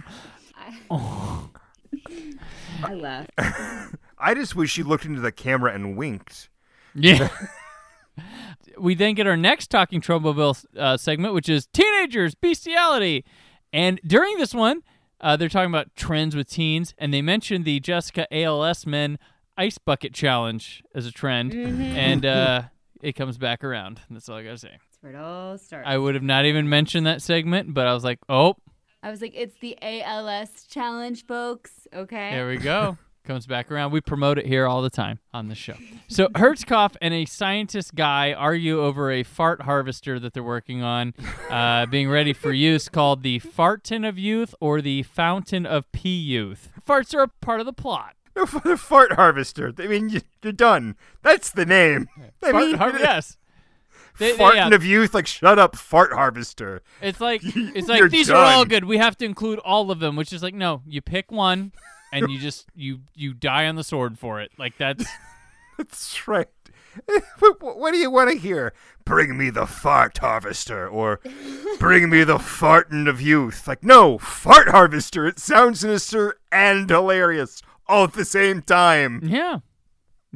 [2.83, 3.31] I laughed.
[4.19, 6.49] I just wish she looked into the camera and winked
[6.95, 7.29] Yeah.
[8.77, 13.25] we then get our next Talking Tromaville uh, segment, which is Teenagers, Bestiality.
[13.73, 14.81] And during this one,
[15.19, 19.17] uh, they're talking about trends with teens, and they mentioned the Jessica Alsman
[19.57, 21.53] Ice Bucket Challenge as a trend.
[21.53, 22.63] And uh,
[23.01, 24.01] it comes back around.
[24.09, 24.69] That's all I got to say.
[24.71, 25.87] That's where it all starts.
[25.87, 28.55] I would have not even mentioned that segment, but I was like, oh,
[29.03, 31.87] I was like, it's the ALS challenge, folks.
[31.93, 32.31] Okay.
[32.31, 32.97] There we go.
[33.27, 33.91] Comes back around.
[33.91, 35.73] We promote it here all the time on the show.
[36.07, 41.13] So Hertzkopf and a scientist guy argue over a fart harvester that they're working on,
[41.49, 46.17] uh, being ready for use, called the Fartin of Youth or the Fountain of Pee
[46.17, 46.69] Youth.
[46.87, 48.15] Farts are a part of the plot.
[48.33, 49.73] No, for the fart harvester.
[49.77, 50.95] I mean, you, you're done.
[51.21, 52.07] That's the name.
[52.41, 53.35] I Fart mean, har- yes.
[54.19, 54.69] They- they- yeah.
[54.73, 55.13] of youth.
[55.13, 56.81] Like, shut up, fart harvester.
[57.01, 58.85] It's like it's like these are all good.
[58.85, 61.73] We have to include all of them, which is like no, you pick one
[62.11, 64.51] and you just you you die on the sword for it.
[64.57, 65.05] Like that's
[65.77, 66.47] That's right.
[67.39, 68.73] what, what do you want to hear?
[69.05, 71.19] Bring me the fart harvester, or
[71.79, 73.67] bring me the farting of youth.
[73.67, 75.27] Like, no, fart harvester.
[75.27, 79.21] It sounds sinister and hilarious all at the same time.
[79.23, 79.59] Yeah.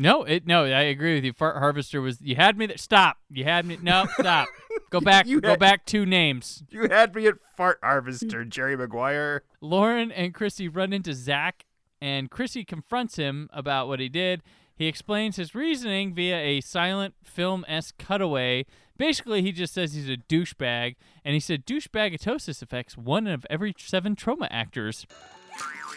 [0.01, 1.33] No, it no, I agree with you.
[1.33, 2.77] Fart Harvester was you had me there.
[2.77, 3.17] Stop.
[3.29, 3.77] You had me.
[3.81, 4.47] No, stop.
[4.89, 5.27] Go back.
[5.27, 6.63] You go had- back two names.
[6.69, 9.43] You had me at fart harvester, Jerry Maguire.
[9.61, 11.65] Lauren and Chrissy run into Zach,
[12.01, 14.41] and Chrissy confronts him about what he did.
[14.75, 18.65] He explains his reasoning via a silent film esque cutaway.
[18.97, 23.75] Basically, he just says he's a douchebag, and he said douchebagatosis affects one of every
[23.77, 25.05] seven Troma actors.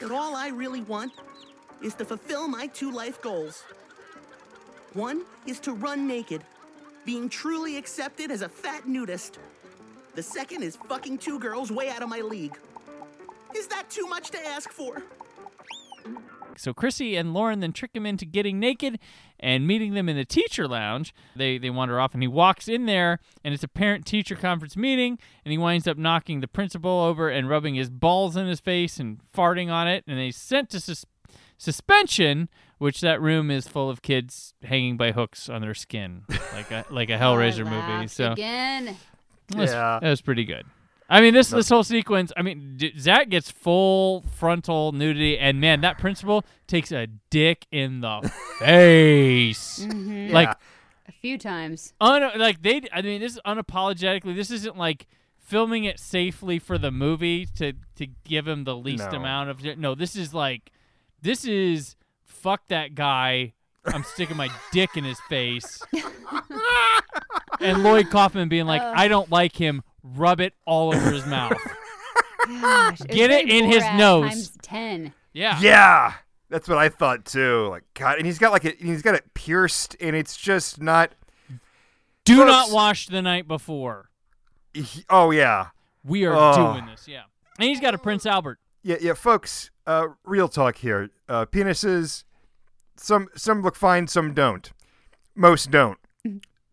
[0.01, 1.13] But all I really want
[1.83, 3.63] is to fulfill my two life goals.
[4.95, 6.43] One is to run naked,
[7.05, 9.39] being truly accepted as a fat nudist.
[10.15, 12.57] The second is fucking two girls way out of my league.
[13.57, 15.03] Is that too much to ask for?
[16.57, 19.01] So Chrissy and Lauren then trick him into getting naked
[19.41, 21.13] and meeting them in the teacher lounge.
[21.35, 24.77] They they wander off and he walks in there and it's a parent teacher conference
[24.77, 28.61] meeting and he winds up knocking the principal over and rubbing his balls in his
[28.61, 31.05] face and farting on it and he's sent to sus-
[31.65, 32.49] suspension
[32.79, 36.85] which that room is full of kids hanging by hooks on their skin like a
[36.91, 38.09] like a oh, Hellraiser movie.
[38.09, 38.97] So again.
[39.49, 39.99] that was, Yeah.
[40.03, 40.67] that was pretty good.
[41.09, 42.33] I mean, this this whole sequence.
[42.37, 47.67] I mean, D- Zach gets full frontal nudity, and man, that principal takes a dick
[47.71, 48.21] in the
[48.59, 49.81] face.
[49.87, 50.33] Mm-hmm.
[50.33, 50.49] Like,
[51.07, 51.93] A few times.
[52.01, 52.83] un- like they.
[52.93, 54.35] I mean, this is unapologetically.
[54.35, 55.07] This isn't like
[55.39, 59.19] filming it safely for the movie to to give him the least No.
[59.19, 59.63] amount of.
[59.79, 60.71] No, this is like,
[61.25, 63.55] this is fuck that guy.
[63.87, 65.83] I'm sticking my dick in his face.
[67.61, 69.83] and Lloyd Kaufman being like, I don't like him.
[70.03, 71.57] Rub it all over his mouth.
[72.61, 74.29] Gosh, Get it in his nose.
[74.31, 75.13] Times ten.
[75.33, 75.59] Yeah.
[75.61, 76.13] Yeah,
[76.51, 77.69] that's what I thought too.
[77.71, 81.13] Like God, and he's got like a, he's got it pierced, and it's just not.
[82.25, 84.11] Do Folks- not wash the night before.
[84.75, 85.69] he- oh yeah,
[86.05, 86.73] We are Oh.
[86.75, 87.07] doing this.
[87.09, 87.23] Yeah.
[87.59, 88.59] And he's got a Prince Albert.
[88.83, 89.71] yeah, yeah, folks.
[89.87, 91.11] Uh, real talk here.
[91.29, 92.25] Uh, penises,
[92.97, 94.73] some some look fine, some don't.
[95.35, 95.99] Most don't.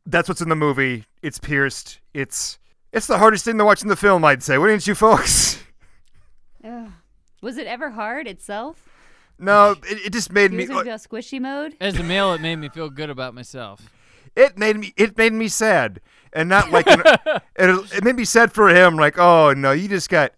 [0.06, 1.06] That's what's in the movie.
[1.22, 2.00] It's pierced.
[2.14, 2.58] It's
[2.94, 4.58] it's the hardest thing to watch in the film, I'd say.
[4.58, 5.64] Wouldn't you, folks?
[6.64, 6.90] Ugh.
[7.42, 8.88] Was it ever hard itself?
[9.40, 10.68] No, it, it just made He me.
[10.68, 11.76] was in squishy mode.
[11.82, 13.82] As a male, it made me feel good about myself.
[14.36, 16.00] it made me it made me sad
[16.34, 17.02] and not like an,
[17.56, 20.32] it, it made me sad for him like oh no you just got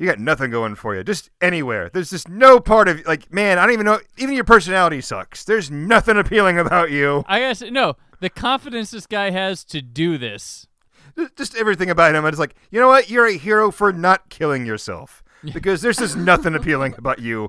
[0.00, 3.58] you got nothing going for you just anywhere there's just no part of like man
[3.58, 7.60] i don't even know even your personality sucks there's nothing appealing about you I guess
[7.60, 7.94] no.
[8.20, 10.66] The confidence this guy has to do this.
[11.16, 14.28] just, just everything about him it's like you know what you're a hero for not
[14.30, 17.48] killing yourself because there's just nothing appealing about you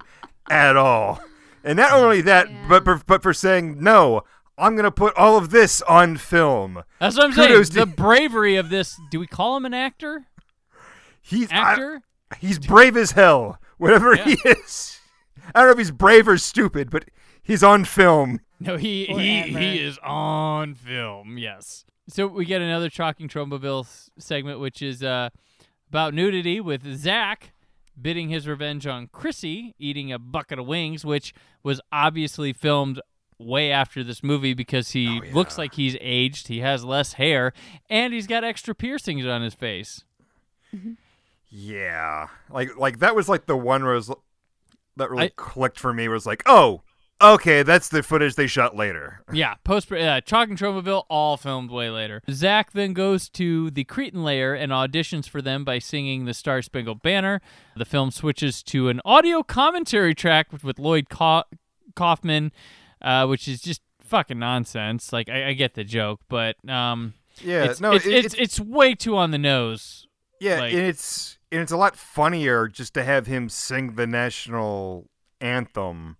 [0.49, 1.19] at all
[1.63, 4.23] and not only that but for, but for saying no
[4.57, 7.85] i'm gonna put all of this on film That's what I'm Kudos saying.
[7.85, 8.99] to- The bravery of this.
[9.09, 10.25] Do we call him an actor?
[11.21, 12.01] he's I- Actor?
[12.39, 14.99] He's brave as hell, whatever he is.
[15.53, 17.05] I don't know if he's brave or stupid, but
[17.41, 18.39] he's on film.
[18.59, 19.13] No, he he
[19.51, 19.59] Forever.
[19.59, 21.37] he is on film.
[21.37, 21.83] Yes.
[22.07, 25.29] So we get another shocking Tromaville s- segment, which is uh,
[25.89, 27.51] about nudity with Zach
[28.01, 33.01] bidding his revenge on Chrissy eating a bucket of wings, which was obviously filmed
[33.37, 36.47] way after this movie because he looks like he's aged.
[36.47, 37.53] He has less hair,
[37.89, 40.03] and he's got extra piercings on his face.
[41.53, 44.09] Yeah, like like that was like the one where was,
[44.95, 46.07] that really I- clicked for me.
[46.07, 46.81] Was like, oh,
[47.21, 49.19] okay, that's the footage they shot later.
[49.33, 52.21] Yeah, post uh, Talking Tromaville all filmed way later.
[52.29, 56.61] Zach then goes to the Cretin layer and auditions for them by singing the Star
[56.61, 57.41] Spangled Banner.
[57.75, 61.45] The film switches to an audio commentary track with, with Lloyd Ka-
[61.95, 62.51] Kaufman,
[63.01, 65.11] uh, which is just fucking nonsense.
[65.13, 68.59] Like I, I get the joke, but um, Yeah, it's, no, it's, it- it's it's
[68.59, 70.07] way too on the nose.
[70.41, 75.09] Yeah, like- it's and it's a lot funnier just to have him sing the national
[75.39, 76.17] anthem,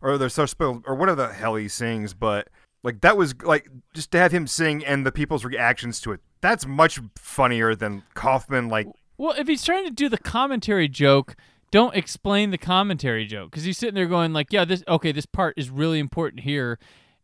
[0.00, 2.14] or the Spangled- or whatever the hell he sings.
[2.14, 2.48] But
[2.82, 6.20] like that was like just to have him sing and the people's reactions to it.
[6.40, 11.36] That's much funnier than Kaufman like Well, if he's trying to do the commentary joke,
[11.70, 15.26] don't explain the commentary joke because he's sitting there going like, "Yeah, this okay, this
[15.26, 16.78] part is really important here,"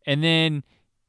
[0.06, 0.62] and then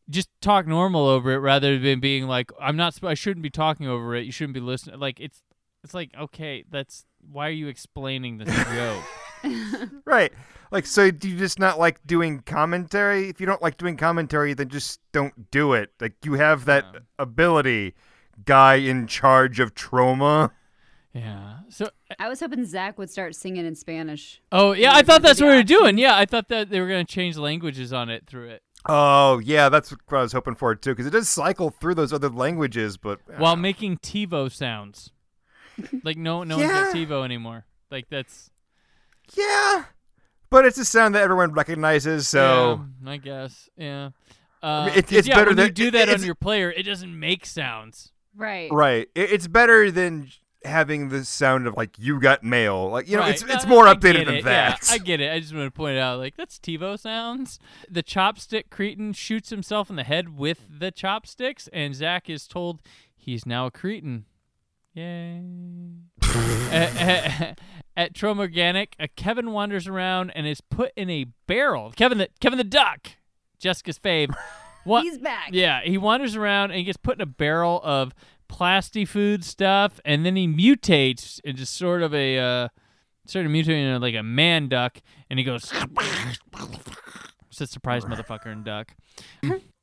[0.10, 3.88] just talk normal over it rather than being like, "I'm not, I shouldn't be talking
[3.88, 4.26] over it.
[4.26, 5.44] You shouldn't be listening." Like it's,
[5.84, 9.04] it's like okay, that's why are you explaining this joke?
[10.04, 10.34] Right.
[10.70, 13.30] Like, so do you just not like doing commentary?
[13.30, 15.92] If you don't like doing commentary, then just don't do it.
[16.02, 16.84] Like, you have that
[17.18, 17.94] ability,
[18.44, 20.52] guy in charge of Troma.
[21.14, 21.60] yeah.
[21.70, 24.42] So, uh, I was hoping Zach would start singing in Spanish.
[24.52, 25.98] oh yeah, I thought that's what we were doing.
[25.98, 29.70] Yeah, I thought that they were gonna change languages on it through it Oh, yeah,
[29.70, 32.98] that's what I was hoping for, too, because it does cycle through those other languages,
[32.98, 33.20] but.
[33.38, 35.12] while uh, making TiVo sounds.
[36.04, 37.66] Like no, no one's got TiVo anymore.
[37.92, 38.50] Like that's
[39.36, 39.86] Yeah.
[40.50, 42.84] But it's a sound that everyone recognizes, so.
[43.04, 43.70] Yeah, I guess.
[43.78, 44.10] Yeah.
[44.64, 46.72] Uh, mean, it's- it's yeah, better when you than- do it- that on your player.
[46.72, 48.12] It doesn't make sounds.
[48.36, 48.72] Right.
[48.72, 49.08] Right.
[49.16, 50.30] It- It's better than
[50.66, 52.90] having the sound of like you got mail.
[52.90, 53.34] Like you know, Right.
[53.34, 54.44] it's it's more I updated get than it.
[54.46, 54.80] that.
[54.90, 55.32] Yeah, I get it.
[55.32, 57.60] I just want to point out, like, that's TiVo sounds.
[57.90, 62.82] The chopstick cretin shoots himself in the head with the chopsticks, and Zach is told
[63.16, 64.26] he's now a cretin.
[64.94, 65.42] Yay.
[66.72, 67.60] at, at,
[67.96, 71.92] at Tromorganic, uh, Kevin wanders around and is put in a barrel.
[71.96, 73.12] Kevin the Kevin the Duck,
[73.60, 74.34] Jessica's fave.
[74.86, 75.50] Wa- He's back.
[75.52, 78.14] yeah, he wanders around and he gets put in a barrel of
[78.48, 82.68] plastic food stuff, and then he mutates into sort of a uh,
[83.28, 85.72] sort of mutating into like a man duck, and he goes.
[87.52, 88.96] It's a surprise motherfucker and duck.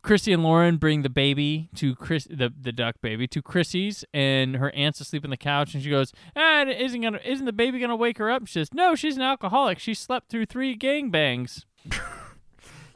[0.06, 4.54] Chrissy and Lauren bring the baby to Chris, the the duck baby to Chrissy's, and
[4.54, 7.80] her aunt's asleep on the couch, and she goes, "Ah, isn't gonna isn't the baby
[7.80, 9.80] gonna wake her up?" She says, "No, she's an alcoholic.
[9.80, 11.64] She slept through three gangbangs."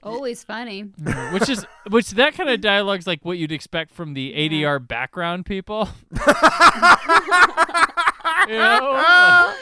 [0.05, 0.83] Always funny.
[1.33, 5.47] which is which that kind of dialogue's like what you'd expect from the ADR background
[5.47, 5.89] people.
[6.13, 6.19] you
[8.55, 9.55] know?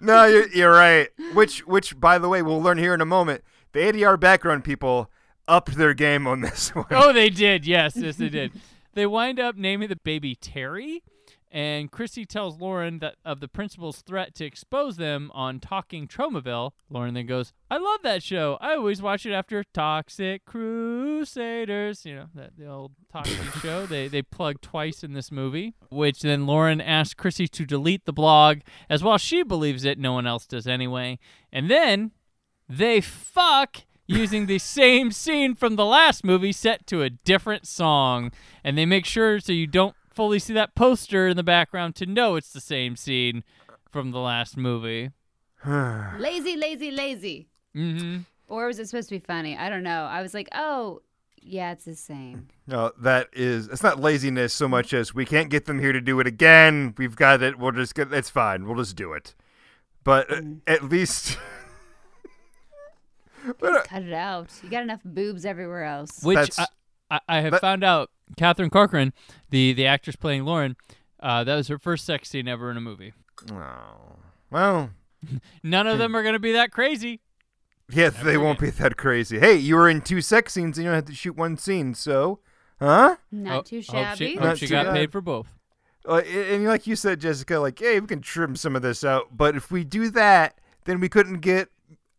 [0.00, 1.08] no, you're, you're right.
[1.34, 3.44] Which which by the way, we'll learn here in a moment.
[3.72, 5.10] The ADR background people
[5.48, 6.86] upped their game on this one.
[6.90, 7.66] Oh, they did.
[7.66, 8.52] Yes, yes, they did.
[8.94, 11.04] They wind up naming the baby Terry,
[11.52, 16.72] and Chrissy tells Lauren that of the principal's threat to expose them on Talking Tromaville.
[16.90, 18.58] Lauren then goes, "I love that show.
[18.60, 22.04] I always watch it after Toxic Crusaders.
[22.04, 23.86] You know that the old toxic show.
[23.86, 25.74] They they plug twice in this movie.
[25.90, 30.12] Which then Lauren asks Chrissy to delete the blog, as while she believes it, no
[30.12, 31.20] one else does anyway.
[31.52, 32.10] And then
[32.68, 38.32] they fuck using the same scene from the last movie set to a different song.
[38.64, 42.06] And they make sure so you don't fully see that poster in the background to
[42.06, 43.44] know it's the same scene
[43.92, 45.10] from the last movie.
[45.66, 47.48] Lazy, lazy, lazy.
[47.76, 48.18] Mm-hmm.
[48.48, 49.56] Or was it supposed to be funny?
[49.56, 50.04] I don't know.
[50.04, 51.02] I was like, oh,
[51.42, 52.48] yeah, it's the same.
[52.66, 56.00] No, that is it's not laziness so much as we can't get them here to
[56.00, 56.94] do it again.
[56.96, 57.58] We've got it.
[57.58, 58.66] We'll just get it's fine.
[58.66, 59.34] We'll just do it.
[60.04, 61.38] But uh, at least
[63.58, 64.50] but, uh, Cut it out.
[64.62, 66.22] You got enough boobs everywhere else.
[66.22, 66.68] Which That's-
[67.10, 69.12] I, I, I have that- found out Catherine Corcoran,
[69.50, 70.76] the, the actress playing Lauren,
[71.20, 73.12] uh, that was her first sex scene ever in a movie.
[73.52, 74.16] oh,
[74.50, 74.90] well,
[75.62, 77.20] None of them are going to be that crazy.
[77.90, 79.38] yeah, they won't be that crazy.
[79.40, 81.94] Hey, you were in two sex scenes and you don't have to shoot one scene,
[81.94, 82.38] so
[82.78, 83.16] huh?
[83.32, 84.16] Not Oh, too hope shabby.
[84.28, 84.94] she, Not hope she too got bad.
[84.94, 85.54] paid for both.
[86.06, 89.36] Uh, and like you said, Jessica, like, hey, we can trim some of this out.
[89.36, 91.68] But if we do that, then we couldn't get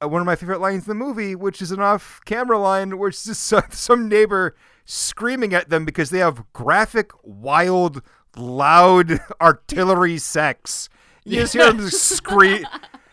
[0.02, 3.10] Uh, one of my favorite lines in the movie, which is an off-camera line where
[3.10, 8.02] it's just some, some neighbor screaming at them because they have graphic, wild,
[8.38, 10.90] loud artillery sex.
[11.26, 12.66] You just hear them scream.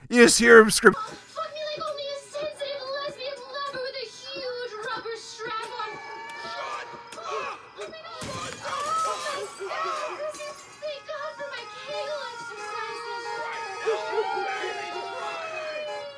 [0.08, 0.94] You just hear them scream.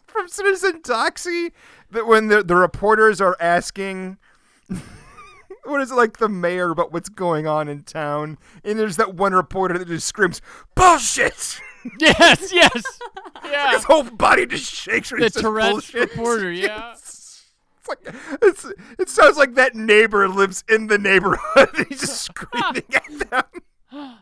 [0.07, 1.51] from Citizen Toxie
[1.91, 4.17] that when the the reporters are asking
[5.65, 9.15] what is it like the mayor about what's going on in town and there's that
[9.15, 10.41] one reporter that just screams
[10.75, 11.59] bullshit
[11.99, 12.99] yes, yes.
[13.45, 13.71] Yeah.
[13.71, 16.09] his whole body just shakes when the he says Tourette's bullshit.
[16.09, 16.93] reporter, yeah.
[16.93, 17.43] It's
[17.87, 17.99] like
[18.41, 18.65] it's
[18.99, 21.69] it sounds like that neighbor lives in the neighborhood.
[21.87, 23.43] He's just screaming at them.
[23.91, 24.17] Oh,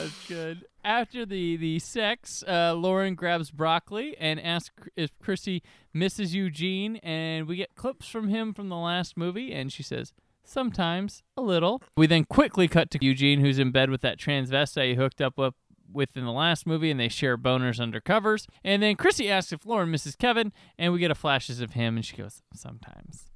[0.00, 0.64] that's good.
[0.82, 7.46] After the the sex, uh, Lauren grabs broccoli and asks if Chrissy misses Eugene, and
[7.46, 10.12] we get clips from him from the last movie, and she says
[10.44, 11.82] sometimes a little.
[11.96, 15.36] We then quickly cut to Eugene, who's in bed with that transvestite he hooked up
[15.36, 15.54] with
[15.92, 18.46] within the last movie, and they share boners under covers.
[18.64, 21.96] And then Chrissy asks if Lauren misses Kevin, and we get a flashes of him,
[21.96, 23.30] and she goes sometimes.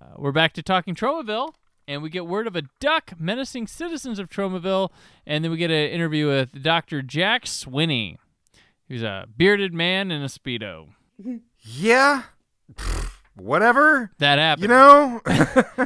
[0.00, 1.54] Uh, we're back to talking Tromaville,
[1.86, 4.90] and we get word of a duck menacing citizens of Tromaville,
[5.26, 7.02] and then we get an interview with Dr.
[7.02, 8.16] Jack Swinney,
[8.88, 10.88] who's a bearded man in a speedo.
[11.62, 12.24] Yeah,
[13.36, 14.10] whatever.
[14.18, 14.62] That happened.
[14.64, 15.20] You know.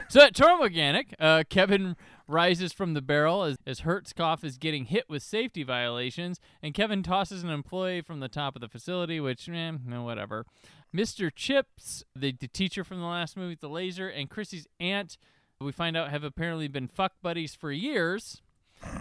[0.09, 5.05] So at Organic, uh, Kevin rises from the barrel as, as Hertzkopf is getting hit
[5.09, 9.49] with safety violations, and Kevin tosses an employee from the top of the facility, which,
[9.49, 10.45] eh, no, whatever.
[10.95, 11.31] Mr.
[11.35, 15.19] Chips, the, the teacher from the last movie the laser, and Chrissy's aunt,
[15.61, 18.43] we find out have apparently been fuck buddies for years.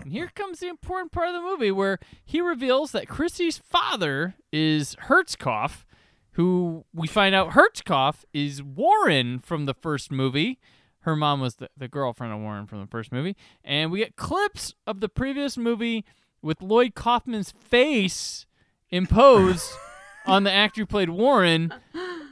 [0.02, 4.34] And here comes the important part of the movie where he reveals that Chrissy's father
[4.52, 5.86] is Hertzkopf,
[6.32, 10.58] who we find out Hertzkopf is Warren from the first movie.
[11.02, 13.36] Her mom was the, the girlfriend of Warren from the first movie.
[13.64, 16.06] And we get clips of the previous movie
[16.42, 18.48] with Lloyd Kaufman's face
[18.90, 19.72] imposed
[20.26, 21.72] on the actor who played Warren.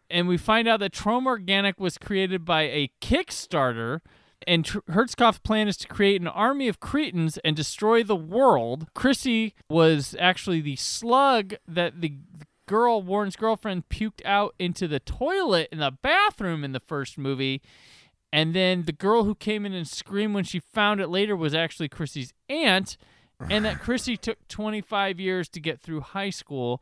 [0.10, 4.02] And we find out that Tromorganic was created by a Kickstarter.
[4.48, 8.88] And Tr- Hertzkopf's plan is to create an army of Cretins and destroy the world.
[8.94, 12.18] Chrissy was actually the slug that the
[12.68, 17.62] girl, Warren's girlfriend, puked out into the toilet in the bathroom in the first movie.
[18.32, 21.56] And then the girl who came in and screamed when she found it later was
[21.56, 22.98] actually Chrissy's aunt.
[23.50, 26.82] And that Chrissy took 25 years to get through high school.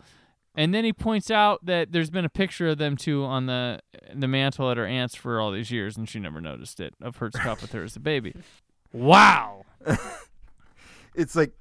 [0.55, 3.79] And then he points out that there's been a picture of them two on the
[4.13, 7.17] the mantle at her aunt's for all these years, and she never noticed it of
[7.17, 8.35] Hertzkopf with her as a baby.
[8.95, 9.65] Wow.
[11.15, 11.51] it's like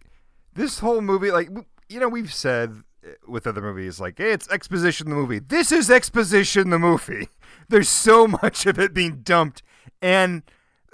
[0.55, 1.49] this whole movie like
[1.89, 5.73] you know we've said uh, with other movies like hey, it's exposition the movie this
[5.73, 7.29] is exposition the movie
[7.69, 9.63] there's so much of it being dumped
[10.01, 10.43] and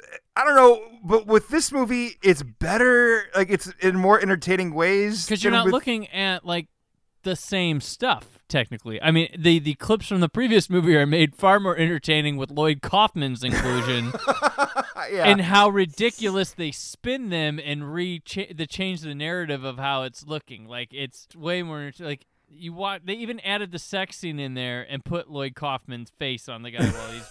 [0.00, 4.72] uh, i don't know but with this movie it's better like it's in more entertaining
[4.72, 6.68] ways Because you're not with- looking at like
[7.22, 9.00] the same stuff technically.
[9.00, 12.50] I mean, the the clips from the previous movie are made far more entertaining with
[12.50, 14.12] Lloyd Kaufman's inclusion
[15.10, 15.24] yeah.
[15.24, 18.22] and how ridiculous they spin them and re
[18.54, 20.66] the change the narrative of how it's looking.
[20.66, 23.02] Like it's way more like you watch.
[23.04, 26.70] They even added the sex scene in there and put Lloyd Kaufman's face on the
[26.70, 27.28] guy while he's.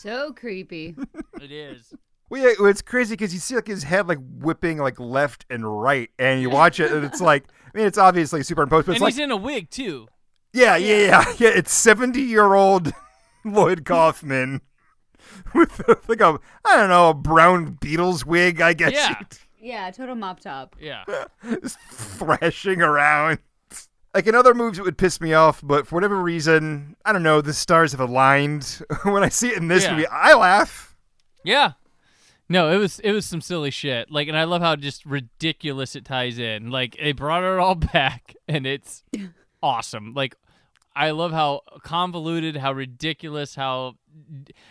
[0.00, 0.94] So creepy.
[1.40, 1.92] It is.
[2.28, 5.64] Well, yeah, it's crazy because you see like his head like whipping like left and
[5.80, 8.96] right, and you watch it, and it's like, I mean, it's obviously superimposed, but and
[8.96, 10.08] it's like, he's in a wig too.
[10.52, 12.92] yeah, yeah, yeah, yeah, it's seventy year old
[13.44, 14.60] Lloyd Kaufman
[15.54, 19.20] with like a I don't know a brown Beatles wig, I guess, Yeah.
[19.58, 20.76] Yeah, total mop top.
[20.78, 21.02] Yeah.
[21.44, 23.38] just thrashing around.
[24.14, 27.24] Like in other movies, it would piss me off, but for whatever reason, I don't
[27.24, 28.80] know, the stars have aligned.
[29.02, 29.92] when I see it in this Yeah.
[29.92, 30.94] movie, I laugh.
[31.42, 31.72] Yeah.
[32.48, 34.10] No, it was it was some silly shit.
[34.10, 36.70] Like, and I love how just ridiculous it ties in.
[36.70, 39.02] Like, they brought it all back, and it's
[39.62, 40.14] awesome.
[40.14, 40.36] Like,
[40.94, 43.94] I love how convoluted, how ridiculous, how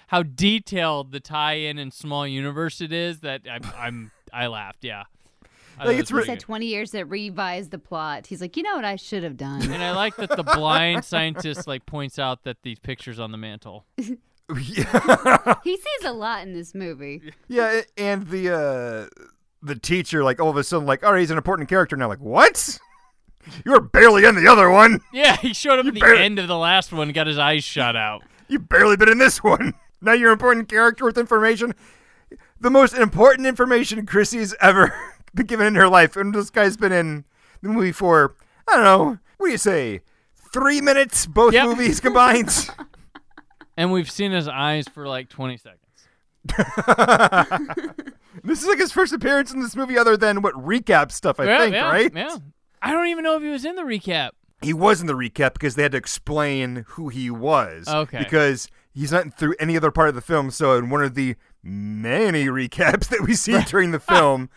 [0.07, 3.19] how detailed the tie-in and small universe it is.
[3.19, 4.83] That I'm, I'm I laughed.
[4.83, 5.03] Yeah,
[5.77, 8.27] I Like, it's was He said 20 years to revise the plot.
[8.27, 9.61] He's like, you know what I should have done?
[9.63, 13.37] And I like that the blind scientist like points out that these pictures on the
[13.37, 13.85] mantle.
[14.61, 15.55] Yeah.
[15.63, 17.33] he sees a lot in this movie.
[17.47, 19.23] Yeah, and the uh
[19.61, 22.07] the teacher, like all of a sudden, like, all right, he's an important character now.
[22.07, 22.79] Like, what?
[23.63, 25.01] You were barely in the other one.
[25.13, 27.63] Yeah, he showed up at the barely- end of the last one, got his eyes
[27.63, 28.23] shot out.
[28.47, 29.73] You barely been in this one.
[30.01, 31.73] Now you're an important character with information.
[32.59, 34.93] The most important information Chrissy's ever
[35.35, 37.25] been given in her life, and this guy's been in
[37.61, 38.35] the movie for
[38.67, 39.17] I don't know.
[39.37, 40.01] What do you say?
[40.53, 41.65] Three minutes, both Yep.
[41.65, 42.67] movies combined.
[43.77, 45.81] And we've seen his eyes for like 20 seconds.
[48.43, 51.45] this is like his first appearance in this movie, other than what recap stuff, I
[51.45, 52.11] yeah, think, yeah, right?
[52.13, 52.37] Yeah.
[52.81, 54.31] I don't even know if he was in the recap.
[54.61, 57.87] He was in the recap because they had to explain who he was.
[57.87, 58.19] Okay.
[58.19, 60.51] Because he's not through any other part of the film.
[60.51, 64.49] So in one of the many recaps that we see during the film,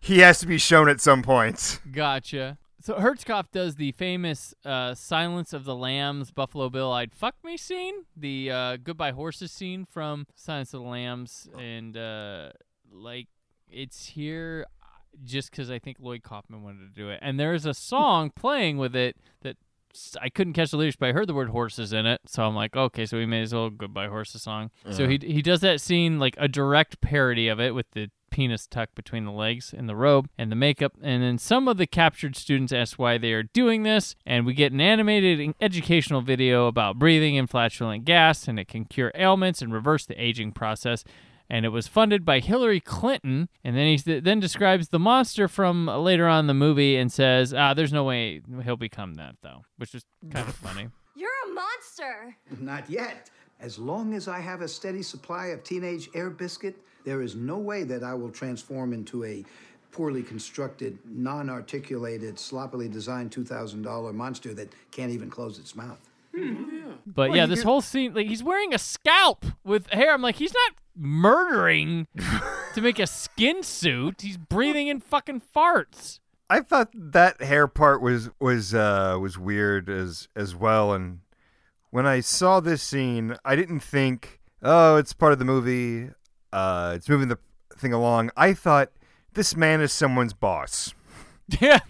[0.00, 1.80] he has to be shown at some point.
[1.90, 2.58] Gotcha.
[2.86, 7.56] So Hertzkopf does the famous uh, "Silence of the Lambs" Buffalo Bill "I'd fuck me"
[7.56, 12.50] scene, the uh, "Goodbye Horses" scene from Silence of the Lambs, and uh,
[12.92, 13.26] like
[13.68, 14.66] it's here
[15.24, 17.18] just because I think Lloyd Kaufman wanted to do it.
[17.22, 19.56] And there's a song playing with it that
[20.22, 22.54] I couldn't catch the lyrics, but I heard the word horses in it, so I'm
[22.54, 24.70] like, okay, so we may as well "Goodbye Horses" song.
[24.90, 28.66] So he he does that scene like a direct parody of it with the penis
[28.66, 30.92] tucked between the legs and the robe and the makeup.
[31.00, 34.52] And then some of the captured students ask why they are doing this, and we
[34.52, 39.62] get an animated educational video about breathing in flatulent gas, and it can cure ailments
[39.62, 41.02] and reverse the aging process.
[41.48, 43.48] And it was funded by Hillary Clinton.
[43.64, 47.54] And then he then describes the monster from later on in the movie and says,
[47.54, 50.88] "Ah, there's no way he'll become that though," which is kind of funny.
[51.14, 52.36] You're a monster.
[52.60, 53.30] Not yet.
[53.60, 56.76] As long as I have a steady supply of teenage air biscuit,
[57.06, 59.44] there is no way that I will transform into a
[59.92, 66.00] poorly constructed, non articulated, sloppily designed $2,000 monster that can't even close its mouth.
[67.06, 70.12] But yeah, this whole scene, like he's wearing a scalp with hair.
[70.12, 72.08] I'm like, he's not murdering
[72.74, 74.20] to make a skin suit.
[74.20, 76.18] He's breathing in fucking farts.
[76.50, 80.92] I thought that hair part was was uh, was weird as as well.
[80.92, 81.20] And
[81.90, 86.10] when I saw this scene, I didn't think, oh, it's part of the movie.
[86.52, 87.38] Uh, it's moving the
[87.76, 88.30] thing along.
[88.36, 88.90] I thought
[89.34, 90.94] this man is someone's boss.
[91.60, 91.80] Yeah.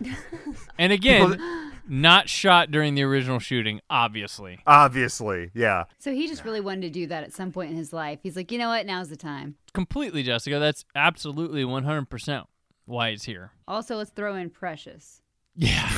[0.78, 4.58] and again, not shot during the original shooting, obviously.
[4.66, 5.84] Obviously, yeah.
[5.98, 8.18] So he just really wanted to do that at some point in his life.
[8.22, 8.86] He's like, you know what?
[8.86, 9.56] Now's the time.
[9.72, 10.58] Completely, Jessica.
[10.58, 12.44] That's absolutely 100%
[12.86, 13.52] why it's here.
[13.68, 15.20] Also, let's throw in Precious.
[15.54, 15.90] Yeah.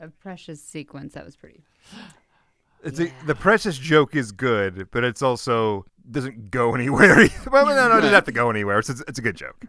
[0.00, 1.62] a Precious sequence that was pretty.
[2.82, 7.20] It's a, the precious joke is good, but it's also doesn't go anywhere.
[7.20, 7.50] either.
[7.50, 8.78] well, no, no, it doesn't have to go anywhere.
[8.78, 9.64] It's, it's a good joke.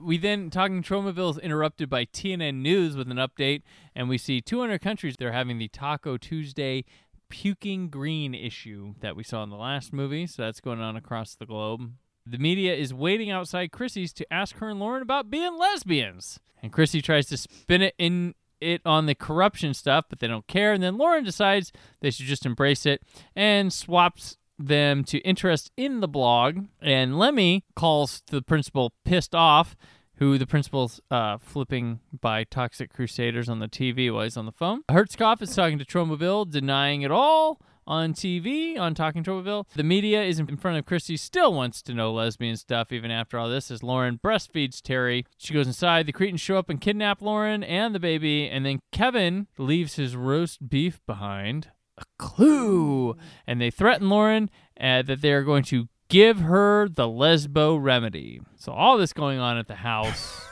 [0.00, 3.62] We then talking Tromaville is interrupted by TNN News with an update,
[3.94, 6.84] and we see 200 countries they're having the Taco Tuesday
[7.28, 10.26] puking green issue that we saw in the last movie.
[10.26, 11.92] So that's going on across the globe.
[12.26, 16.72] The media is waiting outside Chrissy's to ask her and Lauren about being lesbians, and
[16.72, 20.72] Chrissy tries to spin it in it on the corruption stuff, but they don't care.
[20.72, 23.02] And then Lauren decides they should just embrace it
[23.34, 26.66] and swaps them to interest in the blog.
[26.80, 29.76] And Lemmy calls the principal pissed off,
[30.16, 34.52] who the principal's uh, flipping by Toxic Crusaders on the TV while he's on the
[34.52, 34.82] phone.
[34.90, 39.66] Hertzkopf is talking to Tromaville, denying it all on TV on Talking Tromaville.
[39.74, 43.38] The media is in front of Chrissy, still wants to know lesbian stuff even after
[43.38, 45.24] all this as Lauren breastfeeds Terry.
[45.36, 46.06] She goes inside.
[46.06, 50.16] The Cretins show up and kidnap Lauren and the baby, and then Kevin leaves his
[50.16, 51.70] roast beef behind.
[51.98, 53.16] A clue.
[53.46, 58.40] And they threaten Lauren uh, that they are going to give her the lesbo remedy.
[58.56, 60.42] So all this going on at the house.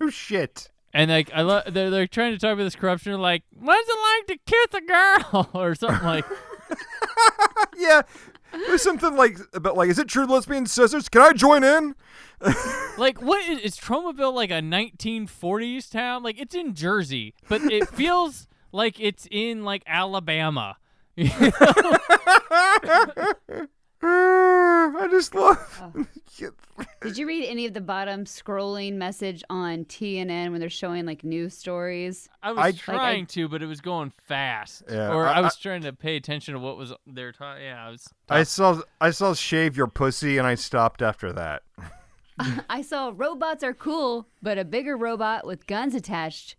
[0.00, 0.70] Oh shit.
[0.96, 3.12] And like I love, they're they're trying to talk about this corruption.
[3.12, 6.24] They're like, what's it like to kiss a girl or something like?
[7.78, 8.00] Yeah,
[8.50, 11.10] there's something like about like, is it true lesbian sisters?
[11.10, 11.94] Can I join in?
[12.96, 16.22] like what is, is Tromaville like a 1940s town?
[16.22, 20.78] Like it's in Jersey, but it feels like it's in like Alabama.
[24.08, 25.82] I just love.
[27.02, 31.24] Did you read any of the bottom scrolling message on TNN when they're showing like
[31.24, 32.28] news stories?
[32.42, 34.82] I was I- trying to, but it was going fast.
[34.90, 37.64] Yeah, or I- I, was trying to pay attention to what was they were talking.
[37.64, 38.08] Yeah, I was.
[38.28, 41.62] I saw I saw shave your pussy, and I stopped after that.
[42.68, 46.56] I saw robots are cool, but a bigger robot with guns attached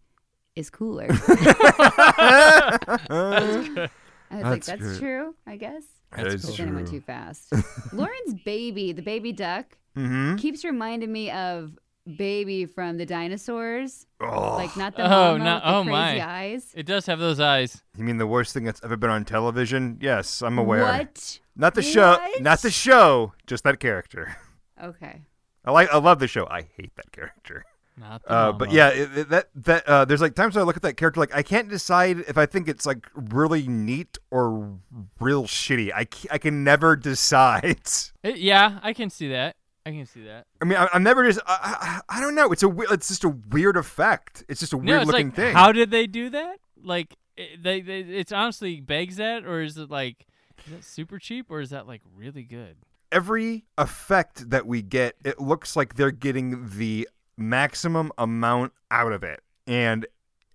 [0.55, 1.07] is cooler.
[1.11, 2.77] I
[3.11, 3.91] was like,
[4.31, 4.99] That's that's good.
[4.99, 5.83] true, I guess.
[6.15, 6.99] That is But then went true.
[6.99, 7.51] too fast.
[7.93, 10.35] Lauren's baby, the baby duck, Mm-hmm.
[10.35, 11.77] keeps reminding me of
[12.17, 14.05] baby from the dinosaurs.
[14.21, 16.27] Oh, Like not the Oh, mama no- with the oh, crazy my.
[16.27, 16.71] eyes.
[16.75, 17.83] It does have those eyes.
[17.97, 19.97] you mean the worst thing that's ever been on television?
[19.99, 20.83] Yes, I'm aware.
[20.83, 21.39] What?
[21.55, 22.17] Not the show.
[22.39, 23.33] Not the show.
[23.47, 24.37] Just that character.
[24.81, 25.23] Okay.
[25.65, 25.91] I like.
[25.91, 26.47] I love the show.
[26.49, 27.65] I hate that character.
[27.99, 30.65] Not the Uh, but yeah, it, it- that that uh, there's like times when I
[30.65, 34.17] look at that character, like I can't decide if I think it's like really neat
[34.29, 34.77] or
[35.19, 35.91] real shitty.
[35.93, 37.81] I, I can never decide.
[38.23, 39.55] It- yeah, I can see that.
[39.85, 40.45] I can see that.
[40.61, 41.39] I mean, I, I'm never just.
[41.47, 42.51] I, I, I don't know.
[42.51, 42.69] It's a.
[42.91, 44.43] It's just a weird effect.
[44.49, 45.53] It's just a No, weird it's looking like, thing.
[45.55, 46.57] how did they do that?
[46.83, 50.27] Like, they, they, it's honestly begs that, or is it like,
[50.65, 52.75] is that super cheap, or is that like really good?
[53.13, 57.07] Every effect that we get, it looks like they're getting the
[57.37, 59.41] maximum amount out of it.
[59.65, 60.05] And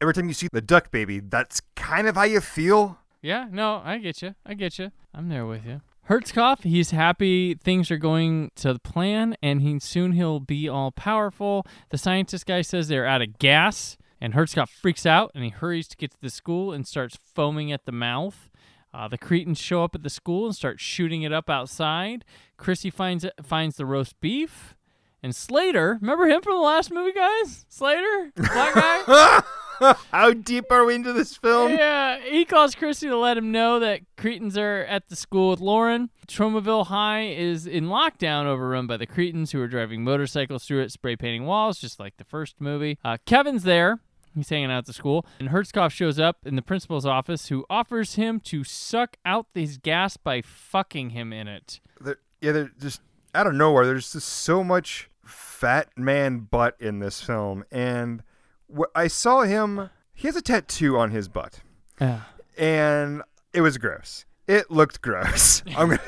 [0.00, 2.98] every time you see the duck baby, that's kind of how you feel.
[3.20, 4.34] Yeah, no, I get you.
[4.44, 4.90] I get you.
[5.14, 5.80] I'm there with you.
[6.08, 10.90] Hertzkopf, he's happy things are going to the plan, and he soon he'll be all
[10.90, 11.64] powerful.
[11.90, 15.88] The scientist guy says they're out of gas, and Hertzkopf freaks out and he hurries
[15.88, 18.50] to get to the school and starts foaming at the mouth.
[18.94, 22.24] Uh, the Cretins show up at the school and start shooting it up outside.
[22.56, 24.76] Chrissy finds finds the roast beef,
[25.22, 27.64] and Slater, remember him from the last movie, guys?
[27.68, 29.42] Slater, black guy.
[30.12, 31.72] how deep are we into this film?
[31.72, 35.60] Yeah, he calls Chrissy to let him know that Cretins are at the school with
[35.60, 36.10] Lauren.
[36.28, 40.92] Tromaville High is in lockdown, overrun by the Cretins who are driving motorcycles through it,
[40.92, 42.98] spray painting walls, just like the first movie.
[43.04, 44.00] Uh, Kevin's there.
[44.34, 45.26] He's hanging out at the school.
[45.38, 49.76] And Hertzkopf shows up in the principal's office, who offers him to suck out his
[49.76, 51.80] gas by fucking him in it.
[52.00, 53.02] There- yeah, they're just
[53.34, 53.84] out of nowhere.
[53.84, 55.10] There's just so much
[55.62, 58.22] fat man butt in this film, and
[58.76, 59.90] wh- I saw him.
[60.12, 61.60] He has a tattoo on his butt,
[62.00, 62.22] Yeah.
[62.58, 63.22] and
[63.54, 64.24] it was gross.
[64.48, 65.62] It looked gross.
[65.76, 66.00] I'm gonna,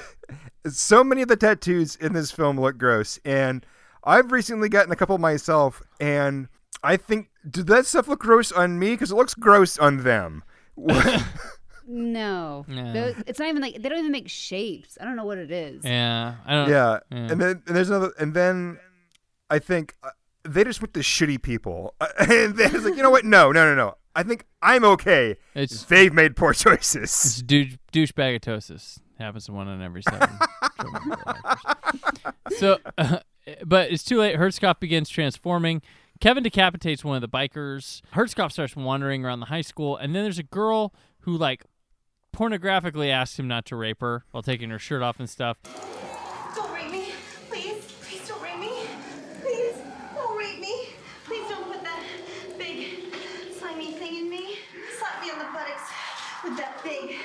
[0.69, 3.65] so many of the tattoos in this film look gross, and
[4.03, 6.49] I've recently gotten a couple myself, and
[6.83, 8.91] I think did that stuff look gross on me?
[8.91, 10.43] Because it looks gross on them.
[11.87, 12.65] No.
[12.67, 12.93] No.
[12.95, 14.97] Those- it's not even like they don't even make shapes.
[15.01, 15.85] I don't know what it is.
[15.85, 16.37] Yeah.
[16.47, 16.69] I don't.
[16.71, 16.99] yeah.
[17.11, 17.19] yeah.
[17.19, 18.79] and then and there's another, and then
[19.51, 20.11] I think uh,
[20.45, 23.25] they just went to shitty people, uh, and it's like, you know what?
[23.25, 23.95] No, no, no, no.
[24.17, 25.37] I think I'm okay.
[25.55, 27.43] It's They've made poor It's choices.
[27.43, 29.01] douche, douchebagatosis.
[29.19, 30.29] Happens to one in every seven.
[32.59, 33.19] So, uh,
[33.65, 34.37] but it's too late.
[34.37, 35.83] Hertzkopf begins transforming.
[36.21, 38.01] Kevin decapitates one of the bikers.
[38.15, 41.65] Hertzkopf starts wandering around the high school, and then there's a girl who like
[42.37, 45.57] pornographically asks him not to rape her while taking her shirt off and stuff.
[46.55, 47.09] Don't rape me.
[47.49, 47.85] Please.
[48.03, 48.73] Please don't rape me.
[49.41, 49.75] Please.
[50.15, 50.87] Don't rape me.
[51.25, 52.03] Please don't put that
[52.59, 52.87] big
[53.59, 54.57] slimy thing in me.
[54.99, 55.91] Slap me on the buttocks.
[56.45, 57.17] with that big,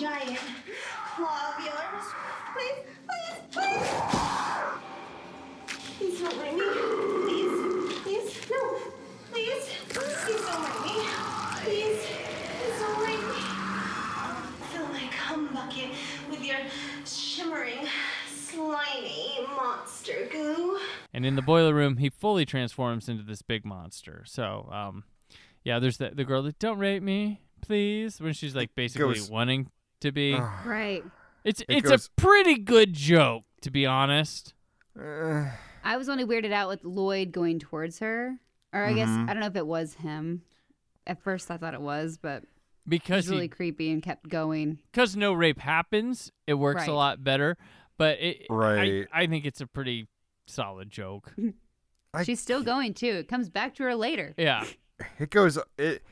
[0.00, 0.38] giant
[1.16, 2.04] claw of yours.
[2.54, 3.90] Please, please, please.
[5.98, 6.64] Please don't bring me.
[7.26, 7.52] Please,
[8.02, 8.78] please, no.
[9.30, 11.02] Please, please don't bring me.
[11.62, 12.00] Please,
[12.58, 13.42] please don't bring me.
[14.72, 15.90] Fill my cum bucket
[16.30, 16.56] with your
[17.04, 17.86] shimmering,
[18.26, 20.78] slimy monster goo.
[21.12, 24.22] And in the boiler room, he fully transforms into this big monster.
[24.26, 25.04] So, um,
[25.64, 29.30] yeah, there's the the girl that don't rape me, please, when she's like basically goes-
[29.30, 30.34] wanting to be.
[30.64, 31.02] Right.
[31.44, 34.54] it's it it's goes- a pretty good joke, to be honest.
[34.98, 35.46] Uh,
[35.84, 38.38] I was only weirded out with Lloyd going towards her.
[38.72, 39.28] Or I guess, Mm-hmm.
[39.28, 40.42] I don't know if it was him.
[41.06, 42.48] At first I thought it was, but it
[42.88, 44.78] Because was really he, creepy and kept going.
[44.92, 47.56] because no rape happens, it works a lot better.
[47.98, 49.08] But it, Right.
[49.12, 50.06] I, I think it's a pretty
[50.50, 51.32] solid joke.
[52.14, 53.06] I- She's still going too.
[53.12, 54.34] It comes back to her later.
[54.36, 54.64] yeah,
[55.18, 56.02] it goes it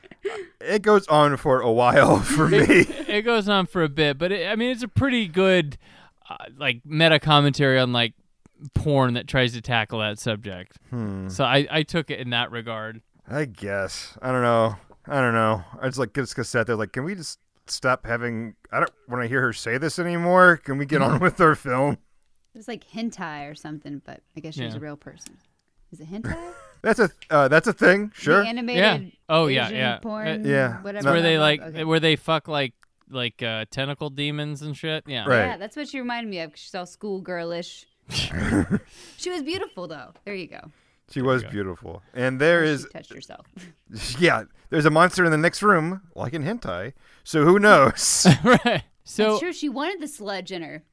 [0.61, 2.57] it goes on for a while for me.
[2.59, 5.77] it goes on for a bit, but it, I mean, it's a pretty good
[6.29, 8.13] uh, like meta commentary on like
[8.73, 10.77] porn that tries to tackle that subject.
[10.89, 11.27] Hmm.
[11.29, 13.01] So I, I took it in that regard.
[13.29, 14.17] I guess.
[14.21, 14.75] I don't know.
[15.05, 15.63] I don't know.
[15.81, 18.55] I just like just sat there like, can we just stop having?
[18.71, 20.57] I don't want to hear her say this anymore.
[20.57, 21.97] Can we get on with our film?
[22.53, 24.77] It was like hentai or something, but I guess she was Yeah.
[24.79, 25.37] a real person.
[25.91, 26.53] Is it hentai?
[26.81, 28.11] That's a uh, that's a thing.
[28.15, 28.41] Sure.
[28.41, 29.09] The animated Yeah.
[29.27, 29.97] Oh, yeah, Asian yeah.
[29.97, 30.81] porn, Uh, yeah.
[30.81, 30.97] whatever.
[30.99, 31.41] It's where that they was.
[31.41, 31.83] like Okay.
[31.83, 32.73] where they fuck like
[33.09, 35.03] like uh, tentacle demons and shit.
[35.05, 35.25] Yeah.
[35.27, 35.45] Right.
[35.47, 36.51] Yeah, that's what she reminded me of.
[36.51, 37.85] 'cause She's all schoolgirlish.
[39.17, 40.13] she was beautiful though.
[40.25, 40.71] There you go.
[41.11, 42.01] She was beautiful.
[42.13, 43.47] And there She is touched herself.
[44.19, 46.93] yeah, there's a monster in the next room, like in hentai.
[47.23, 48.25] So who knows?
[48.43, 48.83] right.
[49.03, 49.53] So That's true.
[49.53, 50.83] She wanted the sludge in her.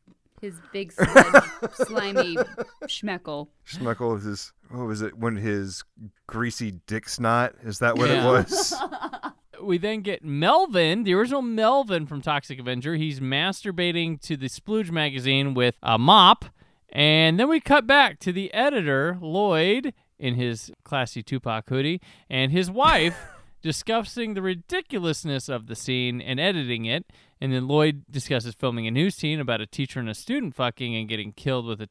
[0.41, 1.43] His big sludge,
[1.75, 2.37] slimy
[2.85, 3.49] schmeckle.
[3.67, 5.83] Schmeckle is his oh, what was it when his
[6.27, 7.55] greasy dick snot?
[7.63, 8.23] Is that what Yeah.
[8.23, 8.75] it was?
[9.63, 12.95] we then get Melvin, the original Melvin from Toxic Avenger.
[12.97, 16.45] He's masturbating to the Splooge magazine with a mop.
[16.91, 22.53] And then we cut back to the editor, Lloyd, in his classy Tupac hoodie, and
[22.53, 23.19] his wife
[23.63, 27.05] discussing the ridiculousness of the scene and editing it.
[27.41, 30.97] And then Lloyd discusses filming a new scene about a teacher and a student fucking
[30.97, 31.89] and getting killed with a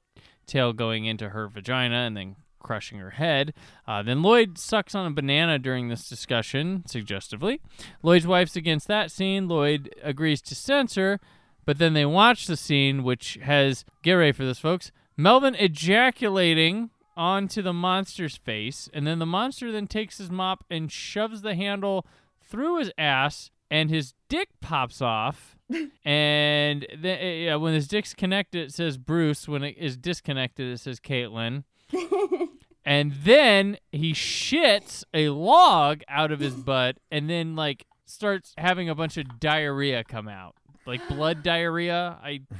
[0.48, 2.36] tail going into her vagina and then
[2.66, 3.54] crushing her head.
[3.88, 7.62] Uh, then Lloyd sucks on a banana during this discussion, suggestively.
[8.02, 9.48] Lloyd's wife's against that scene.
[9.48, 11.20] Lloyd agrees to censor,
[11.64, 16.90] but then they watch the scene, which has, get ready for this, folks, Melvin ejaculating
[17.16, 21.56] onto the monster's face, and then the monster then takes his mop and shoves the
[21.56, 22.06] handle
[22.44, 25.58] through his ass, and his dick pops off.
[26.06, 29.48] and then, yeah, when his dick's connected, it says Bruce.
[29.48, 31.64] When it is disconnected, it says Caitlin.
[32.86, 38.90] and then he shits a log out of his butt, and then like starts having
[38.90, 40.56] a bunch of diarrhea come out,
[40.86, 42.18] like blood diarrhea.
[42.24, 42.42] I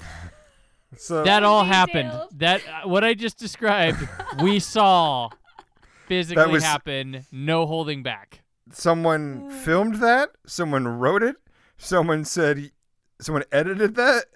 [0.98, 1.76] So that all Details.
[1.76, 2.12] happened.
[2.40, 3.98] That uh, what I just described,
[4.42, 5.30] we saw
[6.08, 7.26] physically was- happen.
[7.32, 8.42] No holding back.
[8.72, 9.52] Someone mm.
[9.52, 11.38] filmed that, someone wrote it,
[11.78, 12.72] someone said
[13.20, 14.26] someone edited that.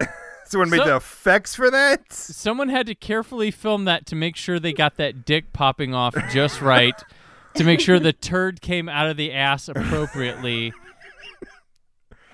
[0.50, 2.12] Someone made So- the effects for that.
[2.12, 6.16] Someone had to carefully film that to make sure they got that dick popping off
[6.32, 7.00] just right,
[7.54, 10.72] to make sure the turd came out of the ass appropriately,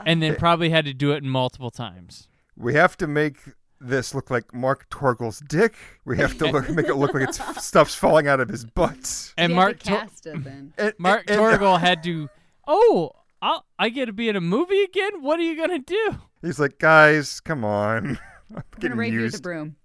[0.07, 2.27] and then probably had to do it multiple times.
[2.57, 3.37] We have to make
[3.89, 5.75] this look like Mark Torgl's dick.
[6.05, 9.33] We have to look, make it look like it's stuff's falling out of his butt.
[9.39, 10.73] And You Mark have to Tor- cast it then.
[10.79, 12.29] And, Mark and- Torgl had to.
[12.67, 13.13] Oh,
[13.43, 15.23] I'll, I get to be in a movie again.
[15.23, 16.17] What are you gonna do?
[16.43, 18.19] He's like, guys, come on.
[18.51, 19.43] I'm I'm gonna getting rape you with the used.
[19.43, 19.77] broom.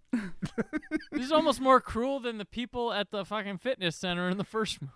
[1.12, 4.43] This is almost more cruel than the people at the fucking fitness center in the
[4.43, 4.93] first movie.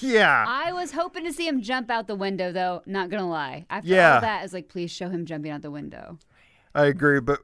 [0.00, 0.44] Yeah.
[0.46, 2.82] I was hoping to see him jump out the window, though.
[2.86, 3.66] Not gonna lie.
[3.70, 4.14] After Yeah.
[4.16, 6.18] all that, I was like, please show him jumping out the window.
[6.74, 7.40] I agree, but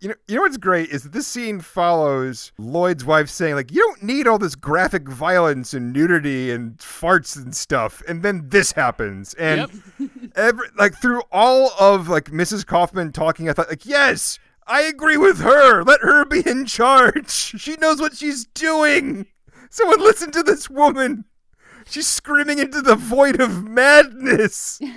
[0.00, 3.70] you know, you know what's great is that this scene follows Lloyd's wife saying like,
[3.70, 8.48] "You don't need all this graphic violence and nudity and farts and stuff," and then
[8.48, 9.82] this happens, and
[10.34, 12.64] every like through all of like Mrs.
[12.64, 15.82] Kaufman talking, I thought like, "Yes, I agree with her.
[15.82, 17.30] Let her be in charge.
[17.30, 19.26] She knows what she's doing.
[19.68, 21.26] Someone listen to this woman.
[21.86, 24.80] She's screaming into the void of madness."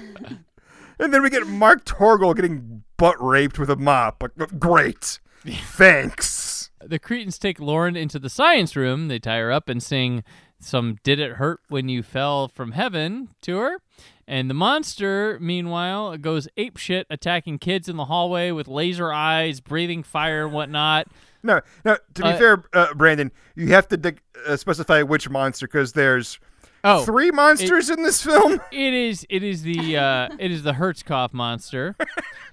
[1.03, 4.23] And then we get Mark Torgl getting butt raped with a mop.
[4.57, 5.19] Great.
[5.45, 6.71] Thanks.
[6.81, 9.09] The Cretins take Lauren into the science room.
[9.09, 10.23] They tie her up and sing
[10.61, 13.77] some Did It Hurt When You Fell from Heaven to her.
[14.25, 20.03] And the monster, meanwhile, goes apeshit, attacking kids in the hallway with laser eyes, breathing
[20.03, 21.07] fire and whatnot.
[21.43, 21.97] No, no.
[22.13, 25.91] To be Uh, fair, uh, Brandon, you have to dig- uh, specify which monster because
[25.91, 26.39] there's
[26.83, 28.59] Oh, three monsters in this film.
[28.71, 29.25] It is.
[29.29, 29.97] It is the.
[29.97, 31.95] Uh, it is the Hertzkopf monster.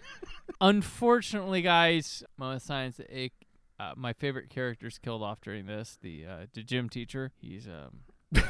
[0.61, 3.01] Unfortunately, guys, of.
[3.01, 3.33] It,
[3.79, 5.99] uh, my favorite character's killed off during this.
[6.01, 7.33] The uh, the gym teacher.
[7.41, 8.43] He's um.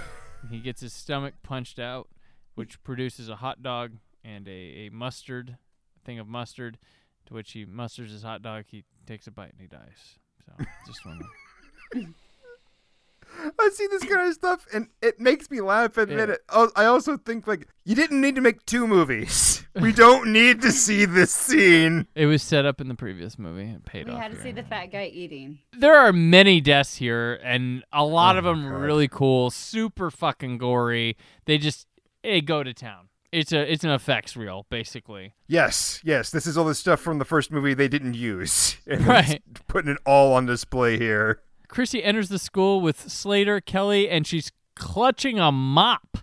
[0.51, 2.09] he gets his stomach punched out,
[2.57, 3.93] which produces a hot dog
[4.25, 5.57] and a, a mustard,
[6.05, 6.79] thing of mustard,
[7.27, 8.65] to which he musters his hot dog.
[8.67, 10.19] He takes a bite and he dies.
[10.45, 11.21] So just one.
[13.59, 15.97] I see this kind of stuff, and it makes me laugh.
[15.97, 16.35] And then Yeah.
[16.35, 19.65] it, oh, I also think like you didn't need to make two movies.
[19.81, 22.09] We don't need to see this scene.
[22.17, 23.71] It was set up in the previous movie.
[23.71, 24.21] It paid We off.
[24.21, 24.45] had to here.
[24.47, 25.61] see the fat guy eating.
[25.79, 28.81] there are many deaths here, and a lot oh of Oh, them God.
[28.81, 31.17] really cool, super fucking gory.
[31.47, 31.87] They just
[32.23, 33.07] they go to town.
[33.33, 35.35] It's a it's an effects reel, basically.
[35.47, 39.07] Yes, yes, this is all the stuff from the first movie they didn't use, and
[39.07, 39.41] Right.
[39.69, 41.41] putting it all on display here.
[41.71, 46.19] Chrissy enters the school with Slater, Kelly, and she's clutching a mop.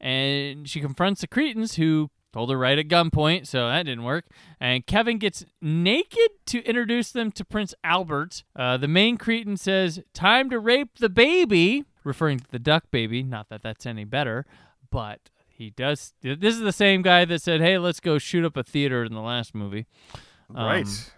[0.00, 4.26] And she confronts the Cretins who told her right at gunpoint, so that didn't work.
[4.60, 8.44] And Kevin gets naked to introduce them to Prince Albert.
[8.54, 13.22] Uh, the main Cretin says, Time to rape the baby, referring to the duck baby.
[13.22, 14.46] Not that that's any better,
[14.90, 16.12] but he does.
[16.22, 19.14] This is the same guy that said, Hey, let's go shoot up a theater in
[19.14, 19.86] the last movie.
[20.54, 21.12] Um, right.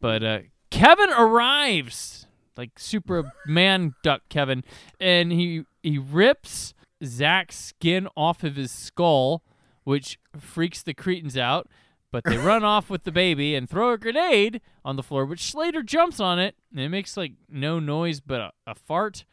[0.00, 0.38] But uh,
[0.70, 2.23] Kevin arrives
[2.56, 4.64] like Superman duck Kevin,
[5.00, 6.74] and he he rips
[7.04, 9.42] Zach's skin off of his skull,
[9.84, 11.68] which freaks the Cretins out.
[12.10, 15.50] But they run off with the baby and throw a grenade on the floor, which
[15.50, 19.24] Slater jumps on it, and it makes like no noise but a, a fart.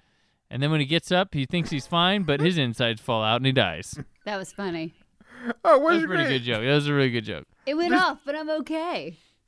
[0.50, 3.38] And then when he gets up, he thinks he's fine, but his insides fall out
[3.38, 3.98] and he dies.
[4.26, 4.94] That was funny.
[5.64, 6.62] Oh, That what was a pretty good joke.
[6.62, 7.46] That was a really good joke.
[7.66, 9.18] It went off, but I'm okay.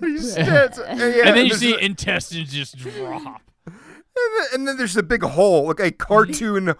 [0.02, 3.42] yeah, and then you see a- intestines just drop.
[3.66, 3.74] and
[4.16, 6.74] then, and then there's a big hole, like a cartoon,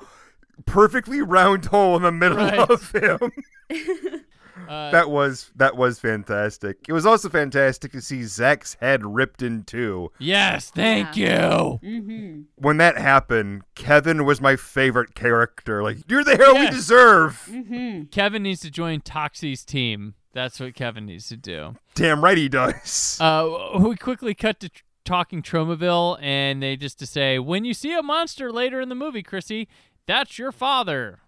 [0.66, 2.58] perfectly round hole in the middle Right.
[2.70, 3.30] of him.
[4.68, 6.78] Uh, that was that was fantastic.
[6.88, 10.10] It was also fantastic to see Zach's head ripped in two.
[10.18, 11.26] Yes, thank you.
[11.28, 12.40] Mm-hmm.
[12.56, 15.82] When that happened, Kevin was my favorite character.
[15.82, 17.48] Like, you're the hero we deserve.
[17.50, 18.06] Mm-hmm.
[18.10, 20.14] Kevin needs to join Toxie's team.
[20.39, 21.74] That's what Kevin needs to do.
[21.97, 23.18] Damn right he does.
[23.28, 27.74] Uh, we quickly cut to tr- talking Tromaville, and they just to say, when you
[27.74, 29.66] see a monster later in the movie, Chrissy,
[30.07, 31.18] that's your father.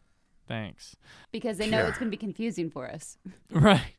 [0.47, 0.95] Thanks.
[1.33, 3.19] Because they know it's going to be confusing for us.
[3.51, 3.97] Right.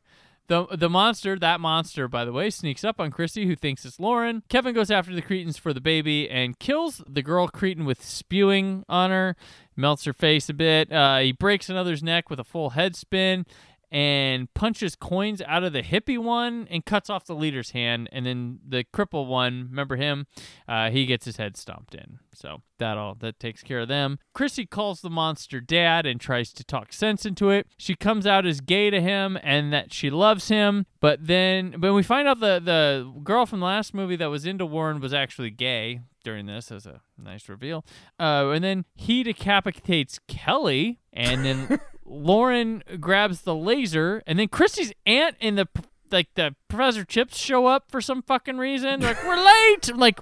[0.48, 4.00] The, the monster, that monster, by the way, sneaks up on Chrissy, who thinks it's
[4.00, 4.42] Lauren.
[4.48, 8.84] Kevin goes after the Cretins for the baby and kills the girl Cretin with spewing
[8.88, 9.36] on her,
[9.76, 10.90] melts her face a bit.
[10.90, 13.46] Uh, he breaks another's neck with a full head spin
[13.92, 18.08] and punches coins out of the hippie one and cuts off the leader's hand.
[18.10, 20.26] And then the cripple one, remember him?
[20.66, 22.18] Uh, he gets his head stomped in.
[22.34, 24.18] So that all that takes care of them.
[24.32, 27.66] Chrissy calls the monster dad and tries to talk sense into it.
[27.76, 30.86] She comes out as gay to him and that she loves him.
[30.98, 34.46] But then when we find out the the girl from the last movie that was
[34.46, 37.84] into Warren was actually gay during this as a nice reveal.
[38.18, 44.92] Uh, and then he decapitates Kelly and then Lauren grabs the laser and then Chrissy's
[45.06, 45.66] aunt and the
[46.10, 49.00] like the Professor Chips show up for some fucking reason.
[49.00, 49.88] They're like, we're late.
[49.88, 50.20] I'm like,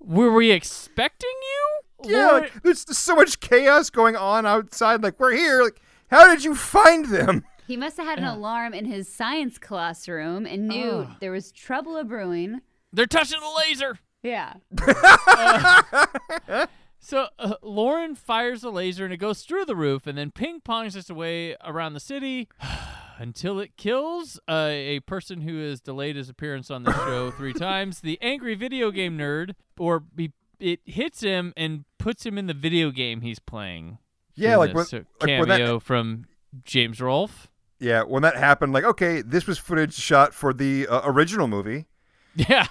[0.00, 2.10] were we expecting you?
[2.10, 5.02] yeah, Lauren- like, there's so much chaos going on outside.
[5.02, 5.62] Like, we're here.
[5.62, 7.44] Like, how did you find them?
[7.68, 11.08] He must have had an alarm in his science classroom and knew Ugh.
[11.20, 12.60] there was trouble a brewing.
[12.92, 13.98] they're touching the laser.
[14.24, 14.54] Yeah.
[17.04, 20.60] So uh, Lauren fires the laser and it goes through the roof and then ping
[20.60, 22.48] pongs its way around the city
[23.18, 27.52] until it kills uh, a person who has delayed his appearance on the show three
[27.52, 28.02] times.
[28.02, 32.54] The angry video game nerd, or he, it hits him and puts him in the
[32.54, 33.98] video game he's playing.
[34.36, 36.26] Yeah, like when, this, uh, like when that cameo from
[36.64, 37.48] James Rolfe.
[37.80, 41.86] Yeah, when that happened, like, okay, this was footage shot for the uh, original movie.
[42.34, 42.68] Yeah.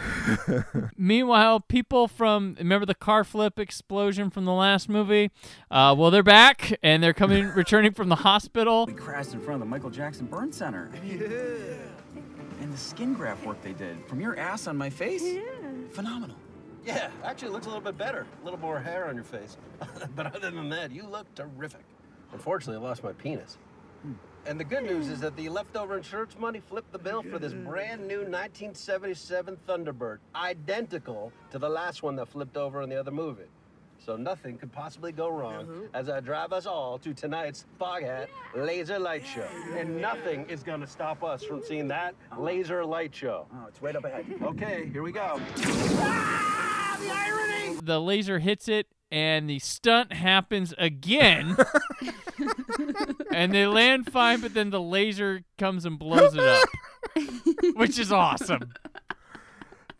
[0.96, 5.30] Meanwhile, people from remember the car flip explosion from the last movie?
[5.70, 8.86] Uh, well, they're back and they're coming, returning from the hospital.
[8.86, 10.90] We crashed in front of the Michael Jackson Burn Center.
[12.60, 15.22] And the skin graft work they did from your ass on my face.
[15.22, 15.40] Yeah.
[15.90, 16.36] Phenomenal.
[16.84, 18.26] Yeah, actually, it looks a little bit better.
[18.40, 19.56] A little more hair on your face.
[20.16, 21.84] but other than that, you look terrific.
[22.32, 23.58] Unfortunately, I lost my penis.
[24.44, 27.52] And the good news is that the leftover insurance money flipped the bill for this
[27.52, 33.12] brand new 1977 Thunderbird, identical to the last one that flipped over in the other
[33.12, 33.44] movie.
[34.04, 35.80] So nothing could possibly go wrong uh-huh.
[35.94, 38.26] as I drive us all to tonight's Foghat
[38.56, 39.46] Laser Light Show.
[39.76, 43.46] And nothing is going to stop us from seeing that laser light show.
[43.54, 44.26] Oh, it's right up ahead.
[44.42, 45.40] Okay, here we go.
[45.58, 47.78] Ah, the irony.
[47.80, 51.54] The laser hits it and the stunt happens again.
[53.32, 56.68] and they land fine, but then the laser comes and blows it up,
[57.74, 58.72] which is awesome.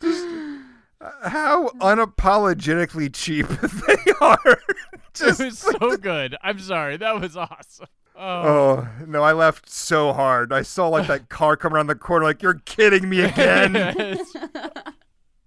[0.02, 3.46] Uh, how unapologetically cheap
[3.86, 4.58] they are.
[5.12, 6.34] Just it was so good.
[6.42, 6.96] I'm sorry.
[6.96, 7.88] That was awesome.
[8.16, 10.54] Oh, Oh no, I laughed so hard.
[10.54, 14.18] I saw like that car come around the corner, like you're kidding me again.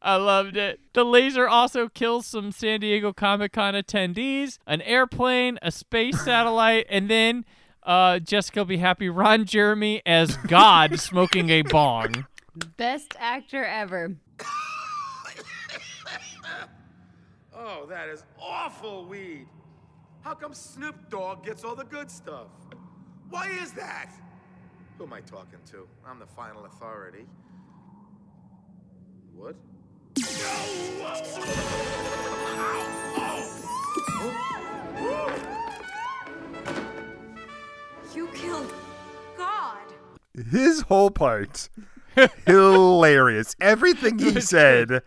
[0.05, 0.11] Yes.
[0.11, 0.79] I loved it.
[0.93, 6.85] The laser also kills some San Diego Comic Con attendees, an airplane, a space satellite,
[6.89, 7.43] and then
[7.83, 9.09] uh, Jessica will be happy.
[9.09, 12.27] Ron Jeremy as God smoking a bong.
[12.77, 14.15] Best actor ever.
[17.57, 19.47] Oh, that is awful weed.
[20.21, 22.47] How come Snoop Dogg gets all the good stuff?
[23.29, 24.11] Why is that?
[24.97, 25.87] Who am I talking to?
[26.05, 27.25] I'm the final authority.
[29.33, 29.55] What?
[38.13, 38.71] You killed
[39.37, 39.77] God.
[40.51, 41.69] His whole part,
[42.45, 43.57] hilarious.
[43.59, 45.01] Everything he said,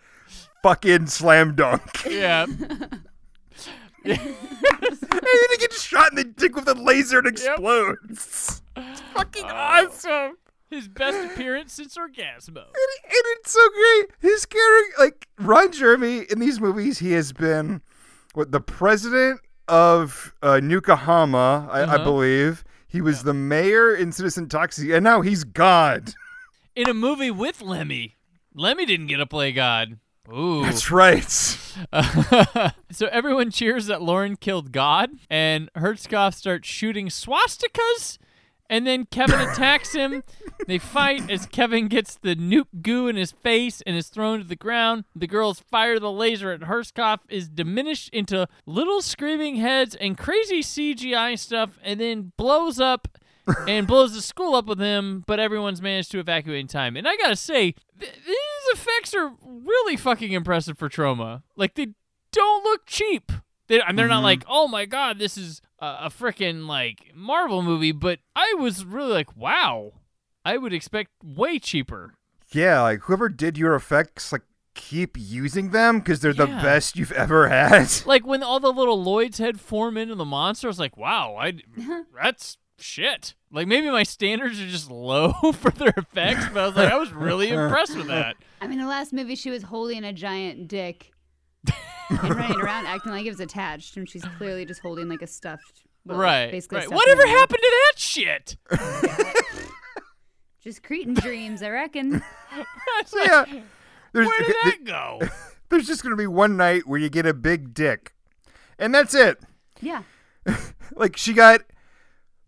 [0.62, 2.04] fucking slam dunk.
[2.04, 2.44] Yeah.
[4.04, 8.60] and then he gets shot in the dick with a laser and explodes.
[8.76, 10.36] It's fucking awesome.
[10.70, 12.48] His best appearance since Orgazmo.
[12.48, 14.10] And, and it's so great.
[14.20, 17.80] His character, like Ron Jeremy in these movies, he has been
[18.34, 22.04] what the president of uh, Nukahama, I, I Uh-huh.
[22.04, 22.64] believe.
[22.86, 26.14] He was the mayor in Citizen Toxie, and now he's God.
[26.74, 28.16] In a movie with Lemmy.
[28.54, 29.98] Lemmy didn't get to play God.
[30.32, 30.62] Ooh.
[30.64, 31.22] That's right.
[32.90, 38.18] so everyone cheers that Lauren killed God, and Hertzkopf starts shooting swastikas,
[38.70, 40.22] and then Kevin attacks him.
[40.66, 44.44] They fight as Kevin gets the nuke goo in his face and is thrown to
[44.44, 45.04] the ground.
[45.16, 50.60] The girls fire the laser at Hertzkopf, is diminished into little screaming heads and crazy
[50.62, 53.08] CGI stuff, and then blows up
[53.66, 56.96] and blows the school up with him, but everyone's managed to evacuate in time.
[56.96, 61.42] And I gotta say, th- these effects are really fucking impressive for Troma.
[61.56, 61.88] Like they
[62.32, 63.32] don't look cheap.
[63.68, 64.24] They, and they're not Mhm.
[64.24, 67.92] like, oh my god, this is a, a freaking like Marvel movie.
[67.92, 69.92] But I was really like, wow,
[70.44, 72.14] I would expect way cheaper.
[72.50, 74.42] Yeah, like whoever did your effects, like
[74.74, 77.88] keep using them because they're the best you've ever had.
[78.06, 81.36] Like when all the little Lloyd's head form into the monster, I was like, wow,
[81.38, 81.54] I
[82.22, 83.34] that's shit.
[83.50, 86.96] Like maybe my standards are just low for their effects, but I was like, I
[86.96, 88.36] was really impressed with that.
[88.60, 91.12] I mean, the last movie she was holding a giant dick
[92.10, 95.26] and running around acting like it was attached, and she's clearly just holding like a
[95.26, 95.82] stuffed.
[96.04, 96.50] well, right.
[96.50, 96.86] Basically, right.
[96.86, 97.38] stuffed Whatever animal.
[97.38, 98.56] happened to that shit?
[100.60, 102.22] Just Cretin dreams, I reckon.
[103.06, 103.44] So yeah,
[104.12, 105.20] there's, Where did th- that go?
[105.68, 108.12] there's just gonna be one night where you get a big dick,
[108.78, 109.38] and that's it.
[109.80, 110.02] Yeah.
[110.94, 111.60] Like she got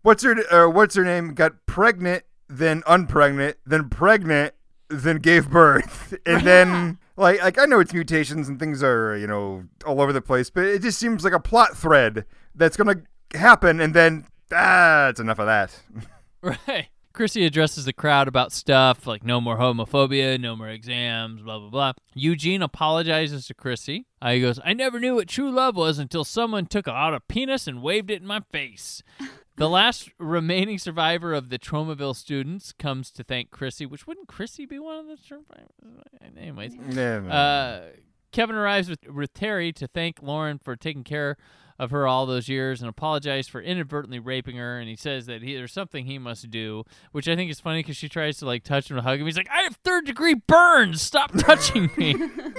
[0.01, 4.53] what's her uh, what's her name got pregnant, then unpregnant, then pregnant,
[4.89, 9.27] then gave birth, and then like like I know it's mutations and things are you
[9.27, 13.01] know all over the place, but it just seems like a plot thread that's gonna
[13.33, 15.79] happen, and then ah, it's enough of that.
[16.43, 16.87] Right.
[17.13, 21.69] Chrissy addresses the crowd about stuff like no more homophobia, no more exams, blah, blah,
[21.69, 21.93] blah.
[22.15, 24.07] Eugene apologizes to Chrissy.
[24.21, 27.19] Uh, he goes, I never knew what true love was until someone took out a
[27.19, 29.03] penis and waved it in my face.
[29.57, 34.65] The last remaining survivor of the Tromaville students comes to thank Chrissy, which wouldn't Chrissy
[34.65, 35.69] be one of the survivors?
[36.37, 36.77] Anyways.
[36.77, 37.89] Uh,
[38.31, 41.37] Kevin arrives with, with Terry to thank Lauren for taking care
[41.77, 44.79] of her all those years and apologize for inadvertently raping her.
[44.79, 47.79] And he says that he, there's something he must do, which I think is funny
[47.79, 49.25] because she tries to like touch him and hug him.
[49.25, 51.01] He's like, "I have third degree burns.
[51.01, 52.15] Stop touching me."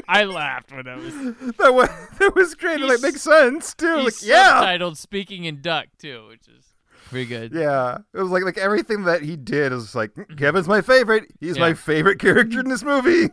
[0.09, 1.15] I laughed when that was.
[1.57, 1.89] that was
[2.19, 2.81] that was great.
[2.81, 3.97] It like makes sense too.
[3.99, 6.72] Like He's yeah, subtitled "Speaking in Duck" too, which is
[7.13, 7.53] pretty good.
[7.53, 10.35] Yeah, it was like like everything that he did is like mm-hmm.
[10.35, 11.31] Kevin's my favorite.
[11.41, 13.31] He's my favorite character in this movie.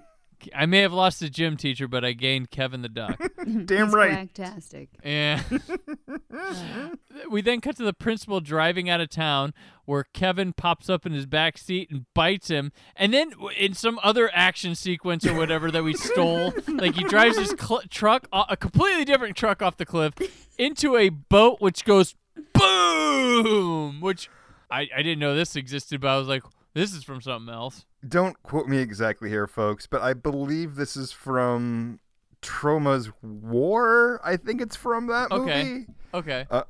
[0.55, 3.19] I may have lost the gym teacher, but I gained Kevin the Duck.
[3.65, 4.13] Damn He's right.
[4.13, 4.89] Fantastic.
[5.03, 5.41] Yeah.
[7.29, 9.53] we then cut to the principal driving out of town
[9.85, 12.71] where Kevin pops up in his back seat and bites him.
[12.95, 17.37] And then in some other action sequence or whatever that we stole, like he drives
[17.37, 20.13] his cl- truck, a completely different truck off the cliff,
[20.57, 22.15] into a boat which goes
[22.53, 24.29] boom, which
[24.69, 27.85] I, I didn't know this existed, but I was like, this is from something else.
[28.07, 31.99] Don't quote me exactly here, folks, but I believe this is from
[32.41, 34.21] Troma's War.
[34.23, 35.63] I think it's from that Okay.
[35.63, 35.85] movie.
[36.13, 36.45] Okay.
[36.49, 36.63] Uh,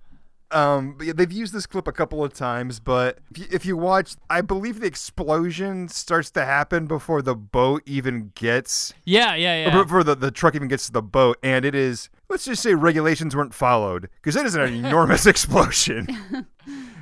[0.51, 3.65] um, but yeah, they've used this clip a couple of times, but if you, if
[3.67, 9.35] you watch, I believe the explosion starts to happen before the boat even gets Yeah,
[9.35, 9.83] yeah, yeah.
[9.83, 12.73] before the, the truck even gets to the boat, and it is let's just say
[12.73, 16.07] regulations weren't followed because it is an enormous explosion.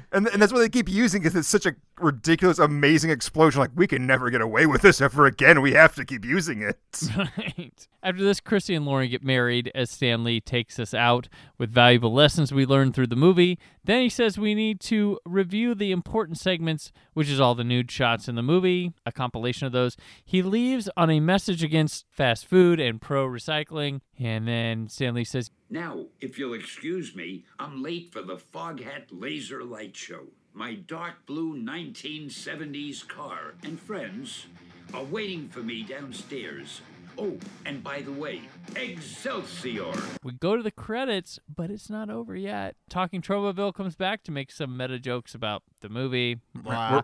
[0.09, 3.59] And, and that's what they keep using because it's such a ridiculous, amazing explosion.
[3.59, 5.61] Like, we can never get away with this ever again.
[5.61, 6.77] We have to keep using it.
[7.17, 7.87] Right.
[8.03, 11.27] After this, Chrissy and Lauren get married as Stanley takes us out
[11.57, 13.57] with valuable lessons we learned through the movie.
[13.83, 17.91] Then he says we need to review the important segments, which is all the nude
[17.91, 19.97] shots in the movie, a compilation of those.
[20.23, 24.01] He leaves on a message against fast food and pro recycling.
[24.19, 29.63] And then Stanley says, Now, if you'll excuse me, I'm late for the Foghat Laser
[29.63, 30.27] Light Show.
[30.57, 34.47] My dark blue 1970s car and friends
[34.91, 36.81] are waiting for me downstairs.
[37.15, 38.41] Oh, and by the way,
[38.75, 39.93] Excelsior!
[40.23, 42.75] We go to the credits, but it's not over yet.
[42.89, 46.39] Talking Tromaville comes back to make some meta jokes about the movie.
[46.55, 46.89] Blah.
[46.89, 47.03] Where,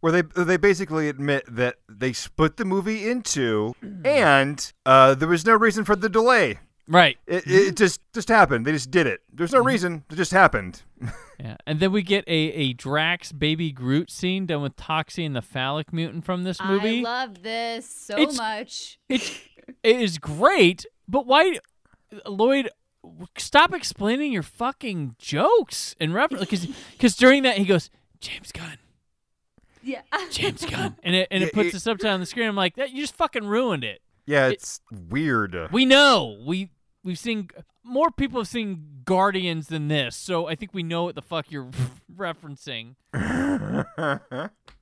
[0.00, 5.28] where they they basically admit that they split the movie in two, and uh, there
[5.28, 6.58] was no reason for the delay.
[6.88, 7.18] Right.
[7.26, 7.74] It, it mm-hmm.
[7.74, 8.66] just just happened.
[8.66, 9.20] They just did it.
[9.32, 9.66] There's no mm-hmm.
[9.68, 10.04] reason.
[10.10, 10.82] It just happened.
[11.40, 15.36] Yeah, and then we get a, a Drax baby Groot scene done with Toxie and
[15.36, 16.98] the phallic mutant from this movie.
[16.98, 18.98] I love this so It's- much.
[19.08, 19.38] It's
[19.84, 21.58] it is great, but why,
[22.26, 22.70] Lloyd?
[23.36, 28.78] Stop explaining your fucking jokes and reference because because during that he goes James Gunn,
[29.84, 30.02] Yeah.
[30.32, 32.48] James Gunn, and it and it Yeah, puts it- the subtitle on the screen.
[32.48, 34.02] I'm like, that you just fucking ruined it.
[34.26, 35.56] Yeah, It- it's weird.
[35.70, 36.70] We know we
[37.04, 37.48] we've seen
[37.84, 41.50] more people have seen Guardians than this, so I think we know what the fuck
[41.50, 41.70] you're
[42.16, 42.94] referencing.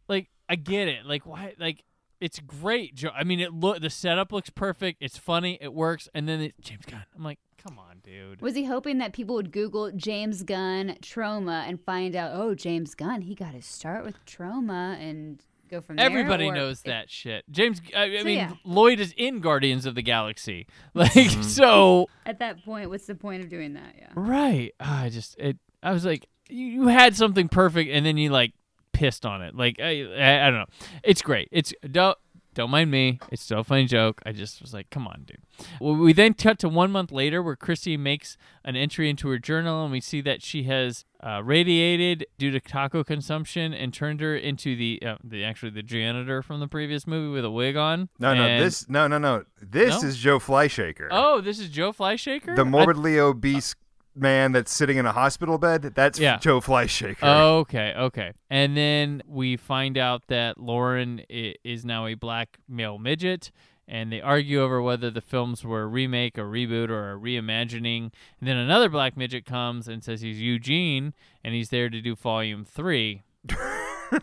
[0.09, 1.07] like I get it.
[1.07, 1.55] Like why?
[1.59, 1.85] Like
[2.21, 3.05] it's great.
[3.15, 4.99] I mean, it look the setup looks perfect.
[5.03, 5.59] It's funny.
[5.61, 6.09] It works.
[6.15, 7.05] And then it, James Gunn.
[7.15, 8.41] I'm like, come on, dude.
[8.41, 12.95] Was he hoping that people would Google James Gunn Troma and find out, oh, James
[12.95, 15.99] Gunn, he got his start with Troma and go from?
[15.99, 17.45] Everybody or knows if- that shit.
[17.51, 17.81] James.
[17.97, 18.53] I, I So, mean, yeah.
[18.65, 20.67] Lloyd is in Guardians of the Galaxy.
[20.95, 21.43] Like Mm-hmm.
[21.43, 22.09] so.
[22.25, 23.95] At that point, what's the point of doing that?
[23.99, 24.09] Yeah.
[24.15, 24.73] Right.
[24.81, 25.57] Ah, I just it.
[25.83, 28.53] I was like, you, you had something perfect, and then you like
[28.93, 29.55] pissed on it.
[29.55, 30.67] Like I, I, I don't know.
[31.05, 31.49] It's great.
[31.53, 32.17] It's don't
[32.57, 33.21] don't mind me.
[33.31, 34.21] It's still a funny joke.
[34.27, 35.39] I just was like, come on, dude.
[35.81, 39.39] Well, we then cut to one month later, where Chrissy makes an entry into her
[39.39, 44.21] journal, and we see that she has uh, radiated due to taco consumption and turned
[44.21, 47.77] her into the uh, the actually the janitor from the previous movie with a wig
[47.77, 48.09] on.
[48.19, 49.45] No, no, this no, no, no.
[49.63, 50.09] This No?
[50.09, 51.09] is Joe Fleishaker.
[51.11, 52.57] Oh, this is Joe Fleishaker.
[52.57, 53.75] the I- morbidly obese
[54.17, 55.83] man that's sitting in a hospital bed.
[55.95, 56.39] That's Yeah.
[56.39, 57.23] Joe Fleishaker.
[57.23, 58.33] Okay, okay.
[58.51, 63.51] And then we find out that Lauren is now a black male midget,
[63.89, 68.11] and they argue over whether the films were a remake, a reboot, or a reimagining.
[68.41, 71.15] And then another black midget comes and says he's Eugene,
[71.45, 73.23] and he's there to do Volume Three.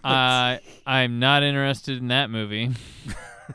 [0.03, 2.71] uh, I'm not interested in that movie.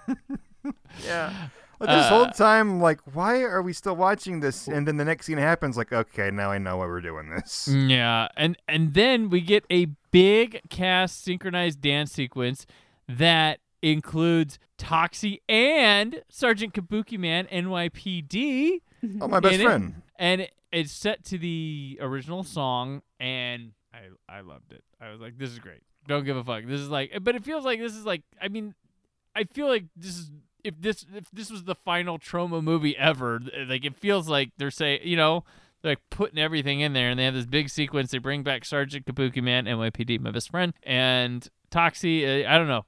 [1.04, 1.48] yeah.
[1.78, 4.66] But this whole Uh, time, like, why are we still watching this?
[4.66, 7.68] And then the next scene happens, like, okay, now I know why we're doing this.
[7.72, 12.66] Yeah, and and then we get a big cast synchronized dance sequence
[13.08, 18.80] that includes Toxie and Sergeant Kabuki Man NYPD.
[19.20, 19.64] Oh, my best in it.
[19.64, 20.02] friend.
[20.16, 24.82] And it, it's set to the original song, and I I loved it.
[25.00, 25.82] I was like, this is great.
[26.08, 26.64] Don't give a fuck.
[26.66, 28.22] This is like, but it feels like this is like.
[28.42, 28.74] I mean,
[29.36, 30.30] I feel like this is
[30.64, 33.40] if this if this was the final Troma movie ever.
[33.66, 35.44] Like it feels like they're saying, you know,
[35.82, 38.10] they're like putting everything in there, and they have this big sequence.
[38.10, 42.44] They bring back Sergeant Kabuki Man, NYPD, my best friend, and Toxie.
[42.44, 42.84] Uh, I don't know.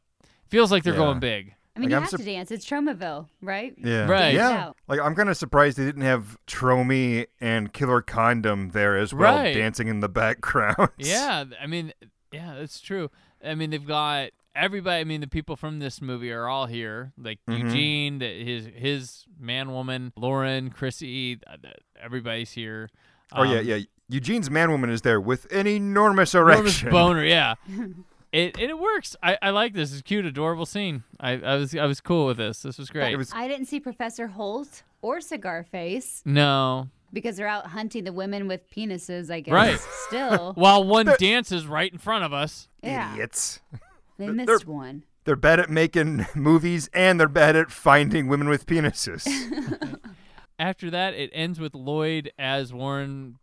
[0.49, 0.99] Feels like they're Yeah.
[0.99, 1.55] going big.
[1.77, 2.51] I mean, Like, you I'm have sup- to dance.
[2.51, 3.73] It's Tromaville, right?
[3.79, 4.07] Yeah.
[4.07, 4.35] Right.
[4.35, 4.51] Yeah.
[4.51, 4.71] Yeah.
[4.89, 9.37] Like I'm kind of surprised they didn't have Tromy and Killer Condom there as well,
[9.37, 9.55] Right.
[9.55, 10.89] dancing in the background.
[10.99, 11.93] Yeah, I mean,
[12.33, 13.09] yeah, that's true.
[13.43, 15.01] I mean, they've got everybody.
[15.01, 17.13] I mean, the people from this movie are all here.
[17.19, 17.59] Like Mhm.
[17.65, 22.91] Eugene, the, his his man, woman, Lauren, Chrissy, th- th- everybody's here.
[23.33, 23.79] Oh yeah, Um, yeah.
[24.09, 26.91] Eugene's man woman is there with an enormous enormous erection.
[26.91, 27.25] boner.
[27.25, 27.55] Yeah,
[28.33, 29.15] it and it works.
[29.23, 29.93] I, I like this.
[29.93, 31.05] It's a cute, adorable scene.
[31.21, 32.63] I, I was I was cool with this.
[32.63, 33.17] This was great.
[33.33, 38.49] I didn't see Professor Holt or Cigar Face no, because they're out hunting the women
[38.49, 39.53] with penises, I guess.
[39.53, 39.79] right.
[40.09, 40.53] Still.
[40.57, 42.69] while one dances right in front of us.
[42.83, 43.13] yeah.
[43.13, 43.61] Idiots.
[44.21, 45.05] They They're- missed one.
[45.25, 49.27] They're bad at making movies and they're bad at finding women with penises.
[50.59, 53.39] After that, it ends with Lloyd as Warren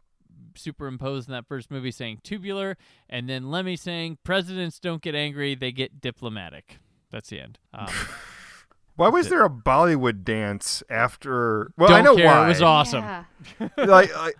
[0.55, 2.77] superimposed in that first movie saying tubular,
[3.09, 6.79] and then Lemmy saying presidents don't get angry, they get diplomatic.
[7.11, 7.59] That's the end.
[7.73, 7.87] Um,
[8.95, 11.71] why was there a Bollywood dance after?
[11.77, 12.25] Well, don't I know care.
[12.25, 12.45] why.
[12.45, 13.03] It was awesome.
[13.03, 13.23] Yeah.
[13.77, 14.35] like, like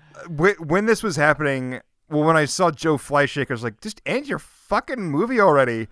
[0.60, 4.28] when this was happening, well, when I saw Joe Fleishaker, I was like, just end
[4.28, 5.88] your fucking movie already.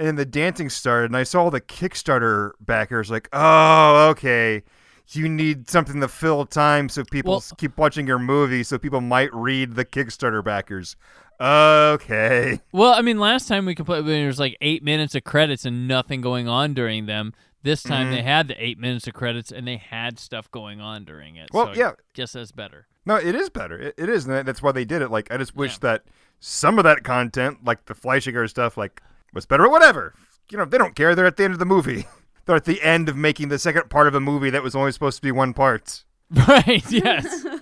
[0.00, 4.62] And then the dancing started, and I saw all the Kickstarter backers like, oh, okay.
[5.10, 9.02] you need something to fill time so people Well- keep watching your movie so people
[9.02, 10.96] might read the Kickstarter backers.
[11.40, 12.60] Okay.
[12.72, 15.86] Well, I mean, last time we completed, there was like eight minutes of credits and
[15.88, 17.32] nothing going on during them.
[17.62, 18.14] This time Mhm.
[18.14, 21.50] they had the eight minutes of credits and they had stuff going on during it.
[21.52, 21.92] Well, so I yeah.
[22.14, 22.86] guess that's better.
[23.04, 23.78] No, it is better.
[23.78, 25.10] It, it is, and that's why they did it.
[25.10, 26.04] Like, I just wish that
[26.38, 29.02] some of that content, like the Fleishaker stuff, like
[29.34, 29.64] was better.
[29.66, 30.14] Or whatever.
[30.50, 31.14] You know, they don't care.
[31.14, 32.06] They're at the end of the movie.
[32.46, 34.90] They're at the end of making the second part of a movie that was only
[34.92, 36.04] supposed to be one part.
[36.48, 36.84] Right?
[36.90, 37.44] Yes.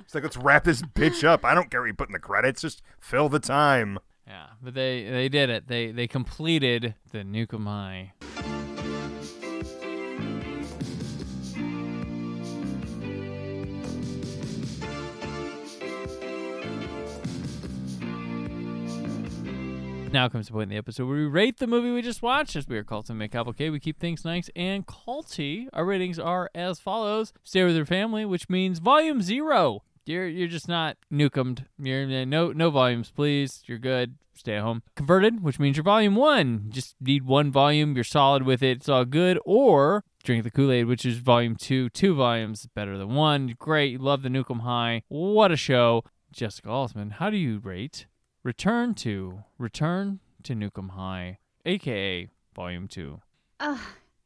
[0.00, 1.44] It's like let's wrap this bitch up.
[1.44, 2.62] I don't care what you put in the credits.
[2.62, 4.00] Just fill the time.
[4.26, 5.68] yeah, but they they did it.
[5.68, 8.14] They they completed the Nuke 'Em High.
[20.12, 22.56] Now comes the point in the episode where we rate the movie we just watched.
[22.56, 25.68] As we are Cult Cinema Cavalcade, we keep things nice and culty.
[25.72, 29.84] Our ratings are as follows: Stay with your family, which means volume zero.
[30.06, 31.66] You're you're just not nukemed.
[31.78, 33.62] You're no no volumes, please.
[33.66, 34.16] You're good.
[34.34, 34.82] Stay at home.
[34.96, 36.66] Converted, which means you're volume one.
[36.70, 37.94] Just need one volume.
[37.94, 38.78] You're solid with it.
[38.78, 39.38] It's all good.
[39.44, 41.88] Or drink the Kool Aid, which is volume two.
[41.88, 43.54] Two volumes better than one.
[43.60, 44.00] Great.
[44.00, 45.02] Love the Nuke 'Em High.
[45.06, 46.02] What a show.
[46.32, 48.06] Jessica Alsman, how do you rate
[48.42, 53.20] Return to Return to Nuke 'Em High, aka Volume Two?
[53.60, 53.78] Ugh,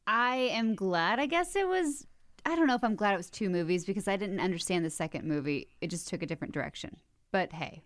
[0.06, 1.18] I am glad.
[1.18, 2.06] I guess it was.
[2.46, 4.90] I don't know if I'm glad it was two movies because I didn't understand the
[4.90, 5.68] second movie.
[5.80, 6.98] It just took a different direction.
[7.32, 7.82] But hey,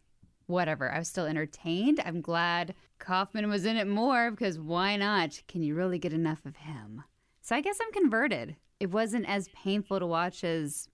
[0.47, 0.93] whatever.
[0.93, 2.01] I was still entertained.
[2.05, 5.41] I'm glad Kaufman was in it more because why not?
[5.49, 7.05] Can you really get enough of him?
[7.41, 8.57] So I guess I'm converted.
[8.81, 10.89] It wasn't as painful to watch as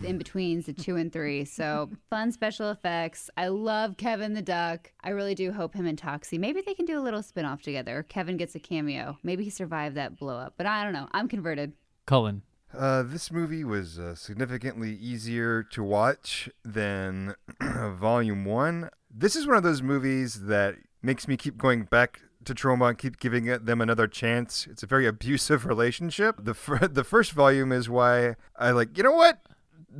[0.00, 1.44] the in betweens, the two and three.
[1.44, 3.30] So fun special effects.
[3.36, 4.92] I love Kevin the Duck.
[5.02, 6.38] I really do hope him and Toxie.
[6.38, 8.04] Maybe they can do a little spin off together.
[8.08, 9.18] Kevin gets a cameo.
[9.22, 10.54] Maybe he survived that blow up.
[10.56, 11.08] But I don't know.
[11.12, 11.72] I'm converted.
[12.06, 12.42] Cullen.
[12.76, 18.90] Uh, this movie was uh, significantly easier to watch than Volume 1.
[19.10, 22.98] This is one of those movies that makes me keep going back to Troma and
[22.98, 24.66] keep giving them another chance.
[24.70, 26.36] It's a very abusive relationship.
[26.38, 29.40] The, the first volume is why I like, you know what?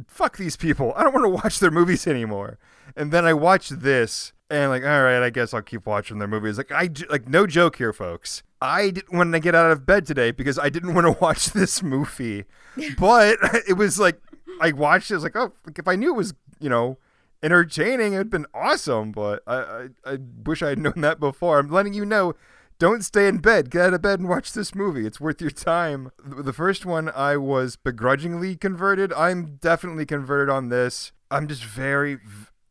[0.08, 0.92] Fuck these people.
[0.96, 2.58] I don't want to watch their movies anymore.
[2.96, 6.28] And then I watched this and like, all right, I guess I'll keep watching their
[6.28, 6.58] movies.
[6.58, 8.42] Like I j- like no joke here, folks.
[8.60, 11.46] I didn't want to get out of bed today because I didn't want to watch
[11.46, 12.44] this movie.
[12.98, 13.38] But
[13.68, 14.20] it was like
[14.60, 15.14] I watched it.
[15.14, 16.98] I was like, oh, like, if I knew it was, you know,
[17.42, 19.12] entertaining, it'd been awesome.
[19.12, 21.58] But I, I, I wish I had known that before.
[21.58, 22.34] I'm letting you know.
[22.80, 23.70] Don't stay in bed.
[23.70, 25.06] Get out of bed and watch this movie.
[25.06, 26.10] It's worth your time.
[26.18, 29.12] The first one, I was begrudgingly converted.
[29.12, 31.12] I'm definitely converted on this.
[31.30, 32.18] I'm just very,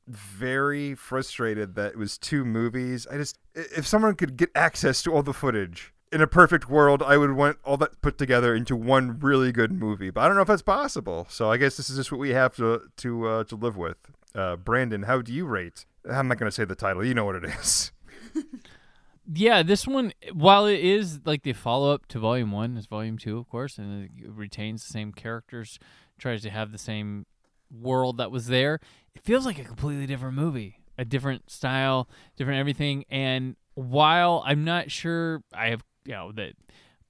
[0.06, 3.08] very frustrated that it was two movies.
[3.10, 7.02] I just, if someone could get access to all the footage in a perfect world,
[7.02, 10.10] I would want all that put together into one really good movie.
[10.10, 11.28] But I don't know if that's possible.
[11.30, 13.98] So I guess this is just what we have to to uh, to live with.
[14.36, 15.86] Uh, Brandon, how do you rate?
[16.10, 17.06] I'm not going to say the title.
[17.06, 17.92] You know what it is.
[19.32, 23.18] Yeah, this one, while it is like the follow up to Volume One, is Volume
[23.18, 25.80] Two, of course, and it retains the same characters,
[26.18, 27.26] tries to have the same
[27.72, 28.80] world that was there.
[29.16, 33.06] It feels like a completely different movie, a different style, different everything.
[33.10, 36.54] And while I'm not sure, I have you know that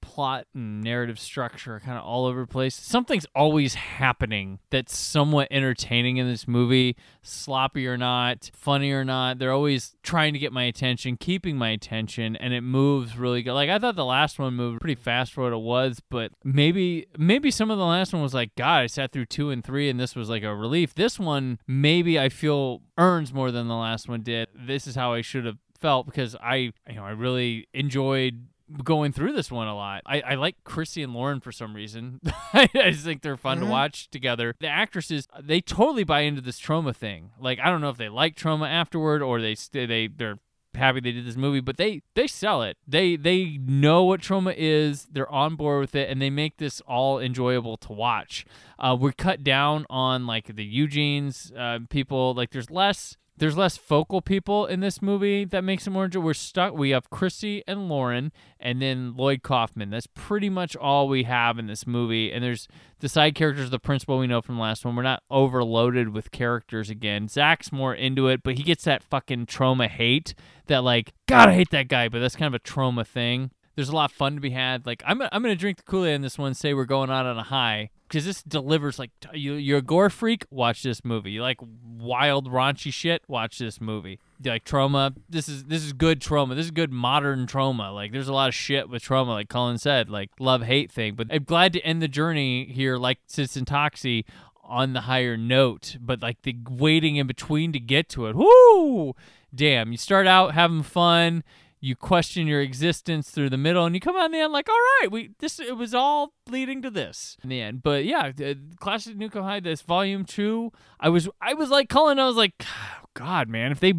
[0.03, 2.75] plot and narrative structure kind of all over the place.
[2.75, 9.39] Something's always happening that's somewhat entertaining in this movie, sloppy or not, funny or not.
[9.39, 13.53] They're always trying to get my attention, keeping my attention, and it moves really good.
[13.53, 17.07] Like I thought the last one moved pretty fast for what it was, but maybe
[17.17, 19.89] maybe some of the last one was like, God, I sat through two and three,
[19.89, 20.93] and this was like a relief.
[20.93, 24.49] This one, maybe I feel earns more than the last one did.
[24.53, 26.55] This is how I should have felt because I,
[26.89, 28.47] you know, I really enjoyed
[28.83, 30.01] going through this one a lot.
[30.05, 32.19] I, I like Chrissy and Lauren for some reason.
[32.53, 33.69] I just think they're fun to Mhm.
[33.69, 34.55] watch together.
[34.59, 37.31] The actresses, they totally buy into this Troma thing.
[37.39, 40.39] Like I don't know if they like Troma afterward or they st- they they're
[40.75, 42.77] happy they did this movie, but they they sell it.
[42.87, 45.05] They they know what Troma is.
[45.11, 48.43] They're on board with it, and they make this all enjoyable to watch.
[48.79, 52.33] Uh, we're cut down on like the Eugenes uh, people.
[52.33, 56.27] Like there's less there's less focal people in this movie that makes it more enjoyable.
[56.27, 56.73] We're stuck.
[56.73, 59.89] We have Chrissy and Lauren, and then Lloyd Kaufman.
[59.89, 62.31] That's pretty much all we have in this movie.
[62.31, 62.67] And there's
[62.99, 64.95] the side characters, the principal we know from the last one.
[64.95, 67.27] We're not overloaded with characters again.
[67.27, 70.35] Zach's more into it, but he gets that fucking Troma hate
[70.67, 73.51] that like, God, I hate that guy, but that's kind of a Troma thing.
[73.75, 74.85] There's a lot of fun to be had.
[74.85, 76.53] Like I'm, I'm gonna drink the Kool Aid in this one.
[76.53, 78.99] Say we're going out on a high because this delivers.
[78.99, 80.45] Like you, you're a gore freak.
[80.51, 81.31] Watch this movie.
[81.31, 81.59] You like
[81.97, 83.23] wild raunchy shit.
[83.27, 84.19] Watch this movie.
[84.43, 85.15] You like Troma.
[85.27, 86.55] This is this is good Troma.
[86.55, 87.93] This is good modern Troma.
[87.93, 89.29] Like there's a lot of shit with Troma.
[89.29, 91.15] Like Colin said, like love hate thing.
[91.15, 94.25] But I'm glad to end the journey here, like Citizen Toxie,
[94.63, 95.97] on the higher note.
[95.99, 98.35] But like the waiting in between to get to it.
[98.35, 99.15] Whoo!
[99.53, 99.91] Damn.
[99.91, 101.43] You start out having fun
[101.83, 104.69] you question your existence through the middle and you come out in the end like
[104.69, 108.31] all right we this it was all leading to this in the end but yeah
[108.39, 112.37] uh, of nuke high this volume two i was i was like Colin i was
[112.37, 113.91] like "Oh, god man if they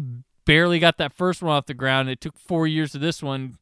[0.45, 3.59] barely got that first one off the ground it took four years to this one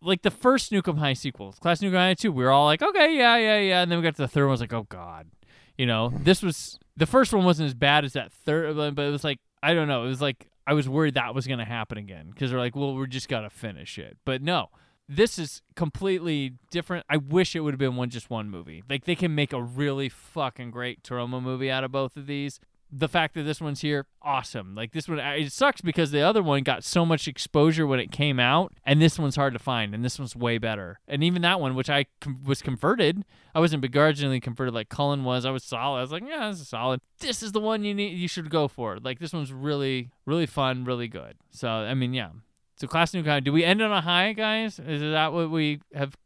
[0.00, 2.64] like the first Nuke 'Em High sequel, Class Nuke 'Em High 2, we were all
[2.64, 3.82] like, okay, yeah, yeah, yeah.
[3.82, 5.28] And then we got to the third one, I was like, oh, God.
[5.76, 9.04] You know, this was, the first one wasn't as bad as that third, one, but
[9.04, 10.04] it was like, I don't know.
[10.04, 12.76] It was like, I was worried that was going to happen again because they're like,
[12.76, 14.18] well, we're just got to finish it.
[14.24, 14.68] But no,
[15.08, 17.04] this is completely different.
[17.10, 18.84] I wish it would have been one just one movie.
[18.88, 22.60] Like they can make a really fucking great Troma movie out of both of these.
[22.92, 24.74] The fact that this one's here, awesome.
[24.74, 28.10] Like this one, it sucks because the other one got so much exposure when it
[28.10, 30.98] came out, and this one's hard to find, and this one's way better.
[31.06, 35.22] And even that one, which I com- was converted, I wasn't begrudgingly converted like Cullen
[35.22, 35.44] was.
[35.44, 35.98] I was solid.
[35.98, 37.00] I was like, yeah, this is solid.
[37.20, 38.18] This is the one you need.
[38.18, 38.98] You should go for.
[38.98, 41.36] Like this one's really, really fun, really good.
[41.50, 42.30] So I mean, yeah.
[42.76, 43.40] So class new guy.
[43.40, 44.78] Do we end on a high, guys?
[44.80, 46.16] Is that what we have?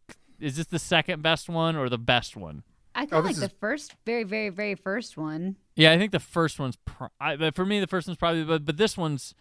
[0.40, 2.62] Is this the second best one or the best one?
[2.94, 5.56] I Oh, kind of like the first, very, very, very first one.
[5.76, 7.80] Yeah, I think the first one's pro- I, but for me.
[7.80, 9.34] The first one's probably, but but this one's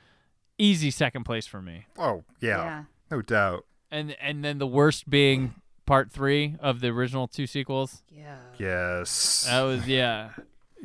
[0.57, 1.85] easy second place for me.
[1.97, 2.83] Oh yeah, Yeah.
[3.11, 3.65] no doubt.
[3.91, 5.55] And and then the worst being
[5.85, 8.01] part three of the original two sequels.
[8.09, 8.37] Yeah.
[8.57, 9.45] Yes.
[9.47, 10.29] That was yeah.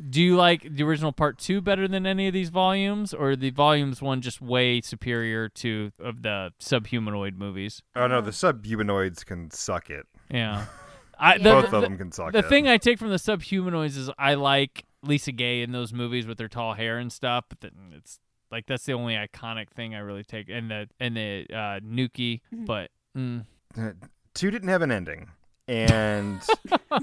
[0.09, 3.49] Do you like the original part two better than any of these volumes, or the
[3.49, 7.81] volumes one just way superior to of the subhumanoid movies?
[7.95, 10.05] Oh no, the subhumanoids can suck it.
[10.29, 10.65] Yeah.
[11.21, 12.31] I, the, Both the- of them can suck it.
[12.33, 12.49] The it.
[12.49, 16.39] thing I take from the subhumanoids is I like Lisa Gaye in those movies with
[16.39, 18.19] her tall hair and stuff, but then it's
[18.51, 20.49] like that's the only iconic thing I really take.
[20.49, 23.45] And the and the uh, Nuki, but mm.
[23.77, 23.91] Uh,
[24.33, 25.29] Two didn't have an ending,
[25.67, 26.41] and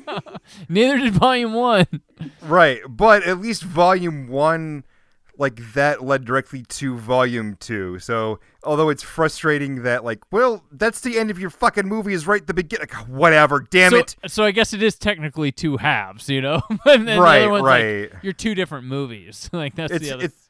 [0.68, 1.86] neither did Volume One.
[2.43, 4.85] right, but at least Volume One,
[5.38, 7.98] like that, led directly to Volume Two.
[7.98, 12.26] So although it's frustrating that, like, well, that's the end of your fucking movie is
[12.26, 12.88] right at the beginning.
[12.92, 14.16] Like, whatever, damn so, it.
[14.26, 16.62] So I guess it is technically two halves, you know.
[16.84, 18.12] and then Right, the other one's right.
[18.12, 19.50] Like, you're two different movies.
[19.52, 20.24] like that's it's the other.
[20.24, 20.48] it's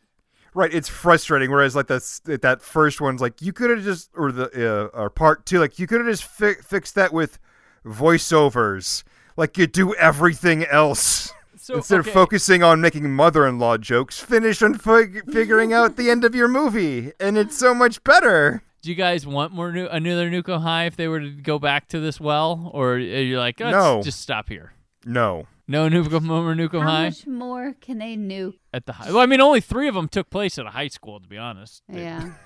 [0.55, 0.73] right.
[0.73, 1.51] It's frustrating.
[1.51, 5.11] Whereas like that's that first one's like you could have just or the uh, or
[5.11, 7.39] part two like you could have just fi- fixed that with
[7.85, 9.05] voiceovers
[9.37, 11.33] like you do everything else.
[11.67, 12.11] So, Instead okay.
[12.11, 16.47] of focusing on making mother-in-law jokes, finish on fig- figuring out the end of your
[16.47, 18.63] movie, and it's so much better.
[18.83, 21.89] Do you guys want more new, another Nuko High if they were to go back
[21.89, 24.01] to this well, or are you like, oh, No.
[24.05, 24.75] just stop here?
[25.05, 25.49] No.
[25.67, 28.55] No Nuko more Nuko How High much more can they nuke?
[28.73, 29.09] at the high.
[29.09, 31.37] Well, I mean, only three of them took place at a high school, to be
[31.37, 31.83] honest.
[31.93, 32.31] Yeah.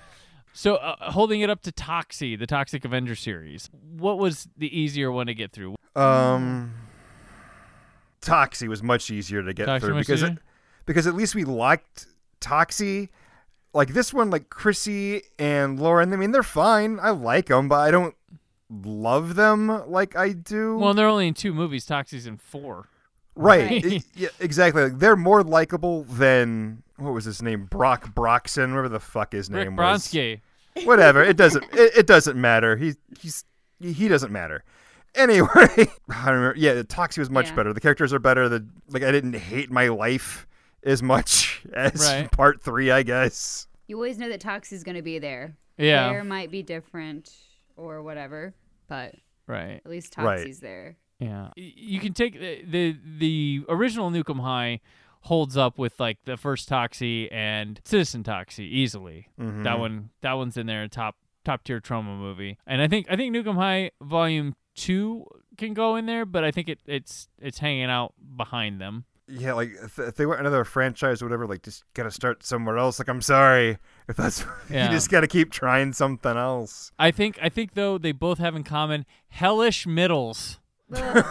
[0.53, 5.13] So, uh, holding it up to Toxie, the Toxic Avenger series, what was the easier
[5.13, 5.77] one to get through?
[5.95, 6.75] Um,
[8.23, 10.39] Toxie was much easier to get Toxie through because it,
[10.87, 12.07] because at least we liked
[12.41, 13.09] Toxie.
[13.73, 16.13] Like this one, like Chrissy and Lauren.
[16.13, 16.99] I mean, they're fine.
[17.01, 18.15] I like them, but I don't
[18.69, 20.77] love them like I do.
[20.77, 21.87] Well, they're only in two movies.
[21.87, 22.89] Toxie's in four.
[23.37, 23.71] right?
[23.71, 23.85] Right.
[23.87, 24.83] I- yeah, exactly.
[24.85, 27.67] Like, they're more likable than what was his name?
[27.67, 30.09] Brock Broxson, whatever the fuck his Rick name was.
[30.09, 30.41] Bronsky.
[30.85, 31.23] Whatever.
[31.23, 31.65] It doesn't.
[31.73, 32.77] It, it doesn't matter.
[32.77, 33.45] He he's
[33.81, 34.65] he doesn't matter.
[35.15, 35.87] Anyway, I
[36.27, 36.55] don't remember.
[36.57, 37.55] Yeah, Toxie was much Yeah.
[37.57, 37.73] better.
[37.73, 38.49] The characters are better.
[38.49, 40.47] The like I didn't hate my life
[40.83, 42.31] as much as Right.
[42.31, 43.67] part three, I guess.
[43.89, 45.57] You always know that Toxie's going to be there.
[45.77, 46.09] Yeah.
[46.11, 47.31] Hair might be different
[47.77, 48.55] or whatever,
[48.89, 49.15] but
[49.47, 49.81] Right.
[49.85, 50.55] at least Right.
[50.61, 50.97] There.
[51.19, 54.81] Yeah, you can take the the, the original Nuke 'Em High
[55.25, 59.29] holds up with like the first Toxie and Citizen Toxie easily.
[59.39, 59.65] Mhm.
[59.65, 62.57] That one that one's in there, top top tier Troma movie.
[62.67, 65.27] And I think I think Nuke 'Em High Volume Two
[65.59, 69.05] can go in there, but I think it it's it's hanging out behind them.
[69.29, 72.79] Yeah, like if, if they want another franchise or whatever, like just gotta start somewhere
[72.79, 72.99] else.
[72.99, 73.79] Like I'm sorry
[74.09, 74.87] if that's Yeah.
[74.87, 76.91] you just gotta keep trying something else.
[76.99, 80.59] I think I think though they both have in common hellish middles.
[80.91, 81.25] God.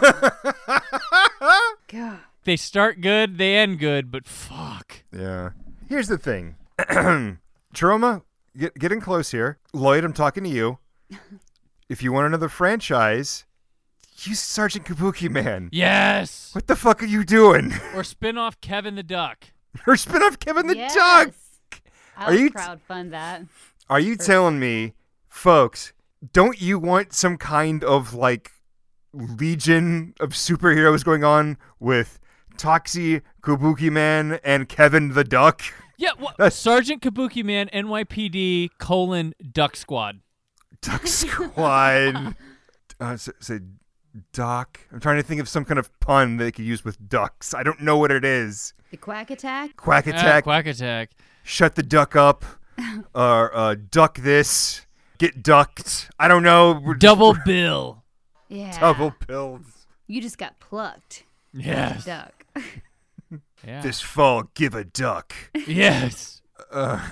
[2.44, 5.02] They start good, they end good, but fuck.
[5.12, 5.50] Yeah.
[5.88, 6.56] Here's the thing.
[7.74, 8.22] Troma,
[8.56, 9.58] get, getting close here.
[9.74, 10.78] Lloyd, I'm talking to you.
[11.90, 13.46] If you want another franchise,
[14.22, 15.68] use Sergeant Kabuki Man.
[15.72, 16.50] Yes.
[16.54, 17.72] What the fuck are you doing?
[17.96, 19.46] Or spin off Kevin the Duck.
[19.88, 20.94] or spin off Kevin the yes.
[20.94, 21.34] Duck.
[22.16, 23.42] I Are would you t- crowdfund that.
[23.88, 24.94] Are you telling me,
[25.28, 25.92] folks,
[26.32, 28.52] don't you want some kind of like
[29.12, 32.20] legion of superheroes going on with
[32.56, 35.62] Toxie, Kabuki Man, and Kevin the Duck?
[35.98, 36.52] Yeah, what?
[36.52, 40.20] Sergeant Kabuki Man, NYPD colon Duck Squad.
[40.82, 42.34] Duck Squad.
[43.00, 43.60] uh, say, say
[44.32, 44.80] Doc.
[44.92, 47.54] I'm trying to think of some kind of pun they could use with ducks.
[47.54, 48.72] I don't know what it is.
[48.90, 49.76] The quack attack.
[49.76, 50.44] Quack attack.
[50.44, 51.10] quack attack.
[51.42, 52.44] Shut the duck up.
[53.14, 54.86] or uh, duck this.
[55.18, 56.10] Get ducked.
[56.18, 56.80] I don't know.
[56.82, 58.02] We're Double we're- bill.
[58.48, 58.76] Yeah.
[58.80, 59.86] Double pills.
[60.08, 61.24] You just got plucked.
[61.54, 62.04] Yes.
[62.04, 62.46] Duck.
[63.64, 63.82] Yeah.
[63.82, 65.34] This fall, give a duck.
[65.66, 66.40] Yes.
[66.72, 67.06] Uh,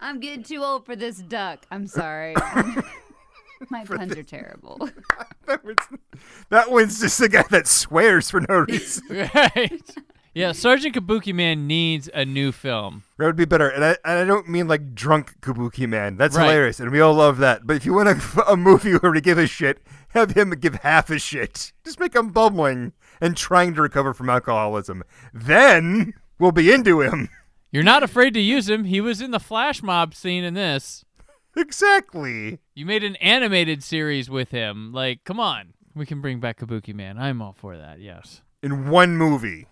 [0.00, 1.66] I'm getting too old for this duck.
[1.70, 2.34] I'm sorry.
[3.70, 4.88] My puns are terrible.
[6.50, 9.02] that one's just the guy that swears for no reason.
[9.34, 9.94] right.
[10.34, 13.02] Yeah, Sergeant Kabuki Man needs a new film.
[13.18, 13.68] That would be better.
[13.68, 16.16] And I, and I don't mean like drunk Kabuki Man.
[16.16, 16.44] That's Right.
[16.44, 16.78] hilarious.
[16.78, 17.66] And we all love that.
[17.66, 19.80] But if you want a, a movie where we give a shit,
[20.10, 21.72] have him give half a shit.
[21.84, 25.02] Just make him bubbling and trying to recover from alcoholism.
[25.34, 27.28] Then we'll be into him.
[27.70, 28.84] You're not afraid to use him.
[28.84, 31.04] He was in the flash mob scene in this.
[31.54, 32.60] Exactly.
[32.74, 34.92] You made an animated series with him.
[34.92, 35.74] Like, come on.
[35.94, 37.18] We can bring back Kabuki Man.
[37.18, 38.00] I'm all for that.
[38.00, 38.40] Yes.
[38.62, 39.66] In one movie.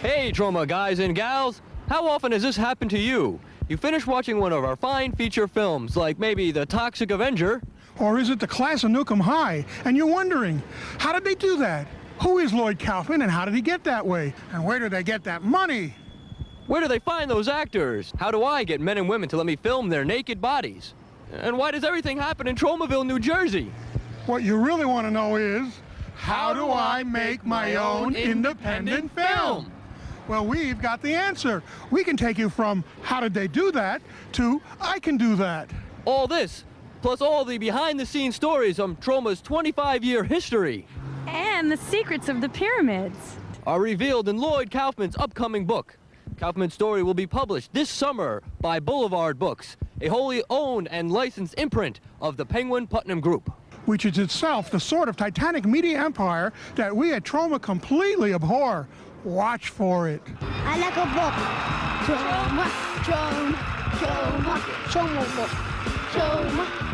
[0.00, 1.60] Hey, Troma guys and gals.
[1.88, 3.40] How often has this happened to you?
[3.68, 7.62] You finish watching one of our fine feature films, like maybe The Toxic Avenger.
[7.98, 9.64] Or is it the class of Nuke 'Em High?
[9.84, 10.62] And you're wondering,
[10.98, 11.86] how did they do that?
[12.22, 14.34] Who is Lloyd Kaufman and how did he get that way?
[14.52, 15.94] And where did they get that money?
[16.66, 18.12] Where do they find those actors?
[18.18, 20.94] How do I get men and women to let me film their naked bodies?
[21.32, 23.70] And why does everything happen in Tromaville, New Jersey?
[24.26, 25.80] What you really want to know is,
[26.16, 29.70] how do I make my own independent film?
[30.26, 31.62] Well, we've got the answer.
[31.90, 34.00] We can take you from how did they do that
[34.32, 35.68] to I can do that.
[36.06, 36.64] All this,
[37.04, 40.86] plus all the behind the scenes stories on Troma's 25 year history,
[41.26, 43.36] And the secrets of the pyramids.
[43.66, 45.98] are revealed in Lloyd Kaufman's upcoming book.
[46.38, 51.54] Kaufman's story will be published this summer by Boulevard Books, a wholly owned and licensed
[51.58, 53.52] imprint of the Penguin Putnam Group.
[53.84, 58.88] which is itself the sort of titanic media empire that we at Troma completely abhor.
[59.24, 60.22] Watch for it.
[60.40, 61.34] I like a book.
[62.06, 62.66] Choma,
[63.04, 63.56] choma,
[64.00, 64.54] choma,
[64.90, 65.50] choma book.
[66.14, 66.93] Choma, choma.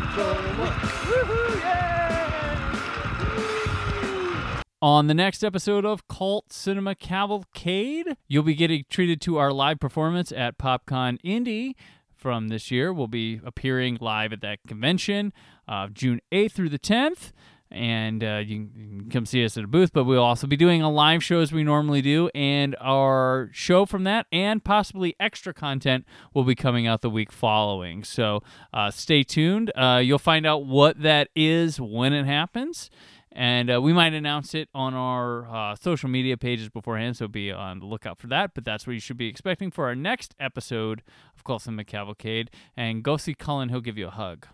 [4.81, 9.79] On the next episode of Cult Cinema Cavalcade, you'll be getting treated to our live
[9.79, 11.77] performance at PopCon Indy
[12.13, 12.91] from this year.
[12.91, 15.31] We'll be appearing live at that convention
[15.67, 17.31] uh, June 8th through the 10th.
[17.71, 20.81] And uh, you, can, come see us at a booth, but we'll also be doing
[20.81, 22.29] a live show as we normally do.
[22.35, 27.31] And our show from that and possibly extra content will be coming out the week
[27.31, 28.03] following.
[28.03, 28.43] So
[28.73, 29.71] uh, stay tuned.
[29.75, 32.89] Uh, you'll find out what that is when it happens
[33.31, 37.51] and uh, we might announce it on our uh, social media pages beforehand, so be
[37.51, 38.53] on the lookout for that.
[38.53, 41.01] But that's what you should be expecting for our next episode
[41.35, 42.51] of Cult Cinema Cavalcade.
[42.75, 44.47] And go see Cullen; he'll give you a hug,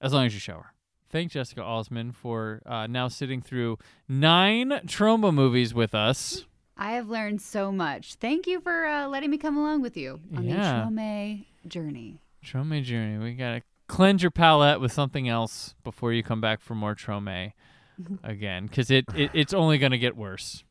[0.00, 0.74] as long as you shower.
[1.10, 3.78] Thank Jessica Alsman for uh, now sitting through
[4.08, 6.44] nine Troma movies with us.
[6.76, 8.14] I have learned so much.
[8.14, 10.56] Thank you for uh, letting me come along with you on Yeah.
[10.88, 12.22] the Troma journey.
[12.44, 13.18] Troma journey.
[13.22, 17.52] We gotta cleanse your palate with something else before you come back for more Troma
[18.22, 20.64] again, because it, it it's only gonna get worse.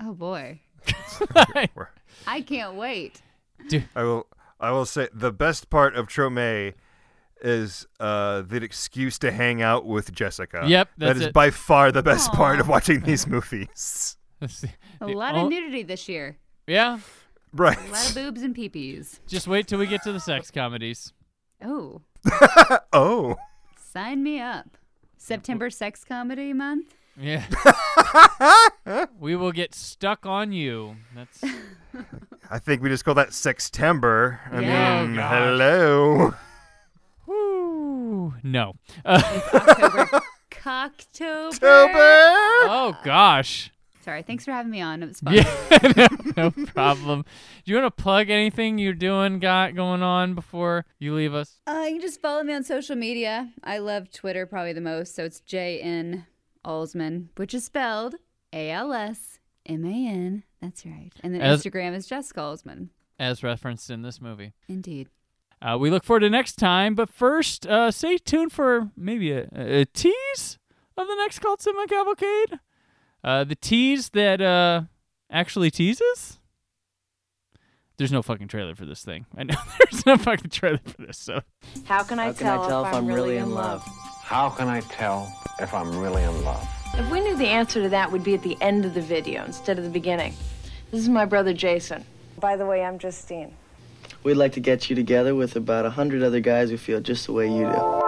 [0.00, 0.60] Oh boy.
[2.26, 3.22] I can't wait.
[3.94, 4.26] I will.
[4.58, 6.72] I will say the best part of Troma
[7.42, 10.64] is uh, the excuse to hang out with Jessica.
[10.66, 11.32] Yep, that that's it.
[11.32, 14.16] by far the best part of watching these movies.
[15.00, 16.36] A lot of nudity this year.
[16.66, 16.98] Yeah.
[17.52, 17.78] Right.
[17.78, 19.20] A lot of boobs and peepees.
[19.26, 21.12] Just wait till we get to the sex comedies.
[21.62, 22.00] Oh,
[22.92, 23.36] oh.
[23.92, 24.76] sign me up.
[25.16, 26.94] September Sex Comedy Month.
[27.16, 27.44] Yeah.
[29.20, 30.96] we will get stuck on you.
[31.14, 31.44] That's
[32.50, 34.38] I think we just call that Sextember.
[34.50, 35.06] I Yeah.
[35.06, 36.34] mean, Oh, hello.
[38.42, 38.50] Woo.
[38.50, 38.74] No.
[39.04, 40.20] Uh,
[40.50, 41.58] Cocktober.
[41.94, 43.70] oh gosh.
[44.02, 44.22] Sorry.
[44.22, 45.02] Thanks for having me on.
[45.02, 45.34] It was fun.
[45.34, 47.24] Yeah, no, no problem.
[47.64, 51.60] Do you want to plug anything you're doing, got going on before you leave us?
[51.66, 53.50] Uh, you can just follow me on social media.
[53.62, 55.14] I love Twitter probably the most.
[55.14, 56.26] So it's J N
[56.64, 58.16] Alsman, which is spelled
[58.52, 60.42] A L S M A N.
[60.60, 61.12] That's right.
[61.22, 62.88] And then As- Instagram is Jessica Alsman.
[63.18, 64.52] As referenced in this movie.
[64.68, 65.08] Indeed.
[65.62, 69.46] Uh, we look forward to next time, but first, uh, stay tuned for maybe a,
[69.54, 70.58] a tease
[70.96, 72.58] of the next Cult Cinema Cavalcade.
[73.22, 74.82] Uh, the tease that uh,
[75.30, 76.40] actually teases.
[77.96, 79.26] There's no fucking trailer for this thing.
[79.36, 81.18] I know there's no fucking trailer for this.
[81.18, 81.42] So
[81.84, 83.82] How can I, How can I tell if I'm really in love?
[84.22, 86.66] How can I tell if I'm really in love?
[86.94, 89.44] If we knew the answer to that, would be at the end of the video
[89.44, 90.34] instead of the beginning.
[90.90, 92.04] This is my brother Jason.
[92.40, 93.54] By the way, I'm Justine.
[94.22, 97.26] We'd like to get you together with about a hundred other guys who feel just
[97.26, 98.00] the way you do.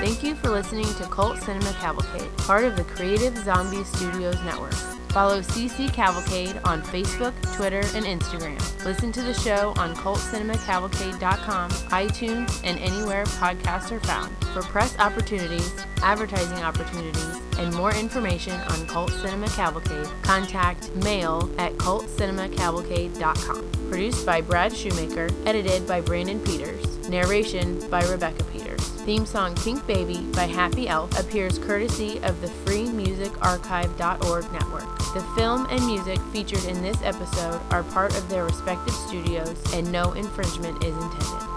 [0.00, 4.97] Thank you for listening to Cult Cinema Cavalcade, part of the Creative Zombie Studios Network.
[5.18, 8.56] Follow CC Cavalcade on Facebook, Twitter, and Instagram.
[8.84, 14.32] Listen to the show on CultCinemaCavalcade.com, iTunes, and anywhere podcasts are found.
[14.52, 21.72] For press opportunities, advertising opportunities, and more information on Cult Cinema Cavalcade, contact mail at
[21.78, 23.90] CultCinemaCavalcade.com.
[23.90, 28.57] Produced by Brad Shoemaker, edited by Brandon Peters, narration by Rebecca Peters.
[28.78, 34.98] Theme song Pink Baby by Happy Elf appears courtesy of the freemusicarchive.org network.
[35.14, 39.90] The film and music featured in this episode are part of their respective studios and
[39.90, 41.48] no infringement is intended.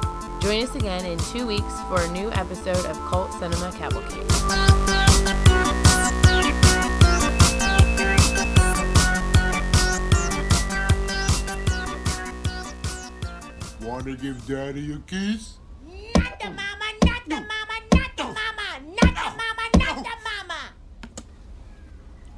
[0.42, 4.28] Join us again in two weeks for a new episode of Cult Cinema Cavalcade.
[13.82, 15.58] Wanna give daddy a kiss?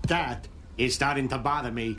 [0.07, 0.47] That
[0.77, 1.97] is starting to bother me.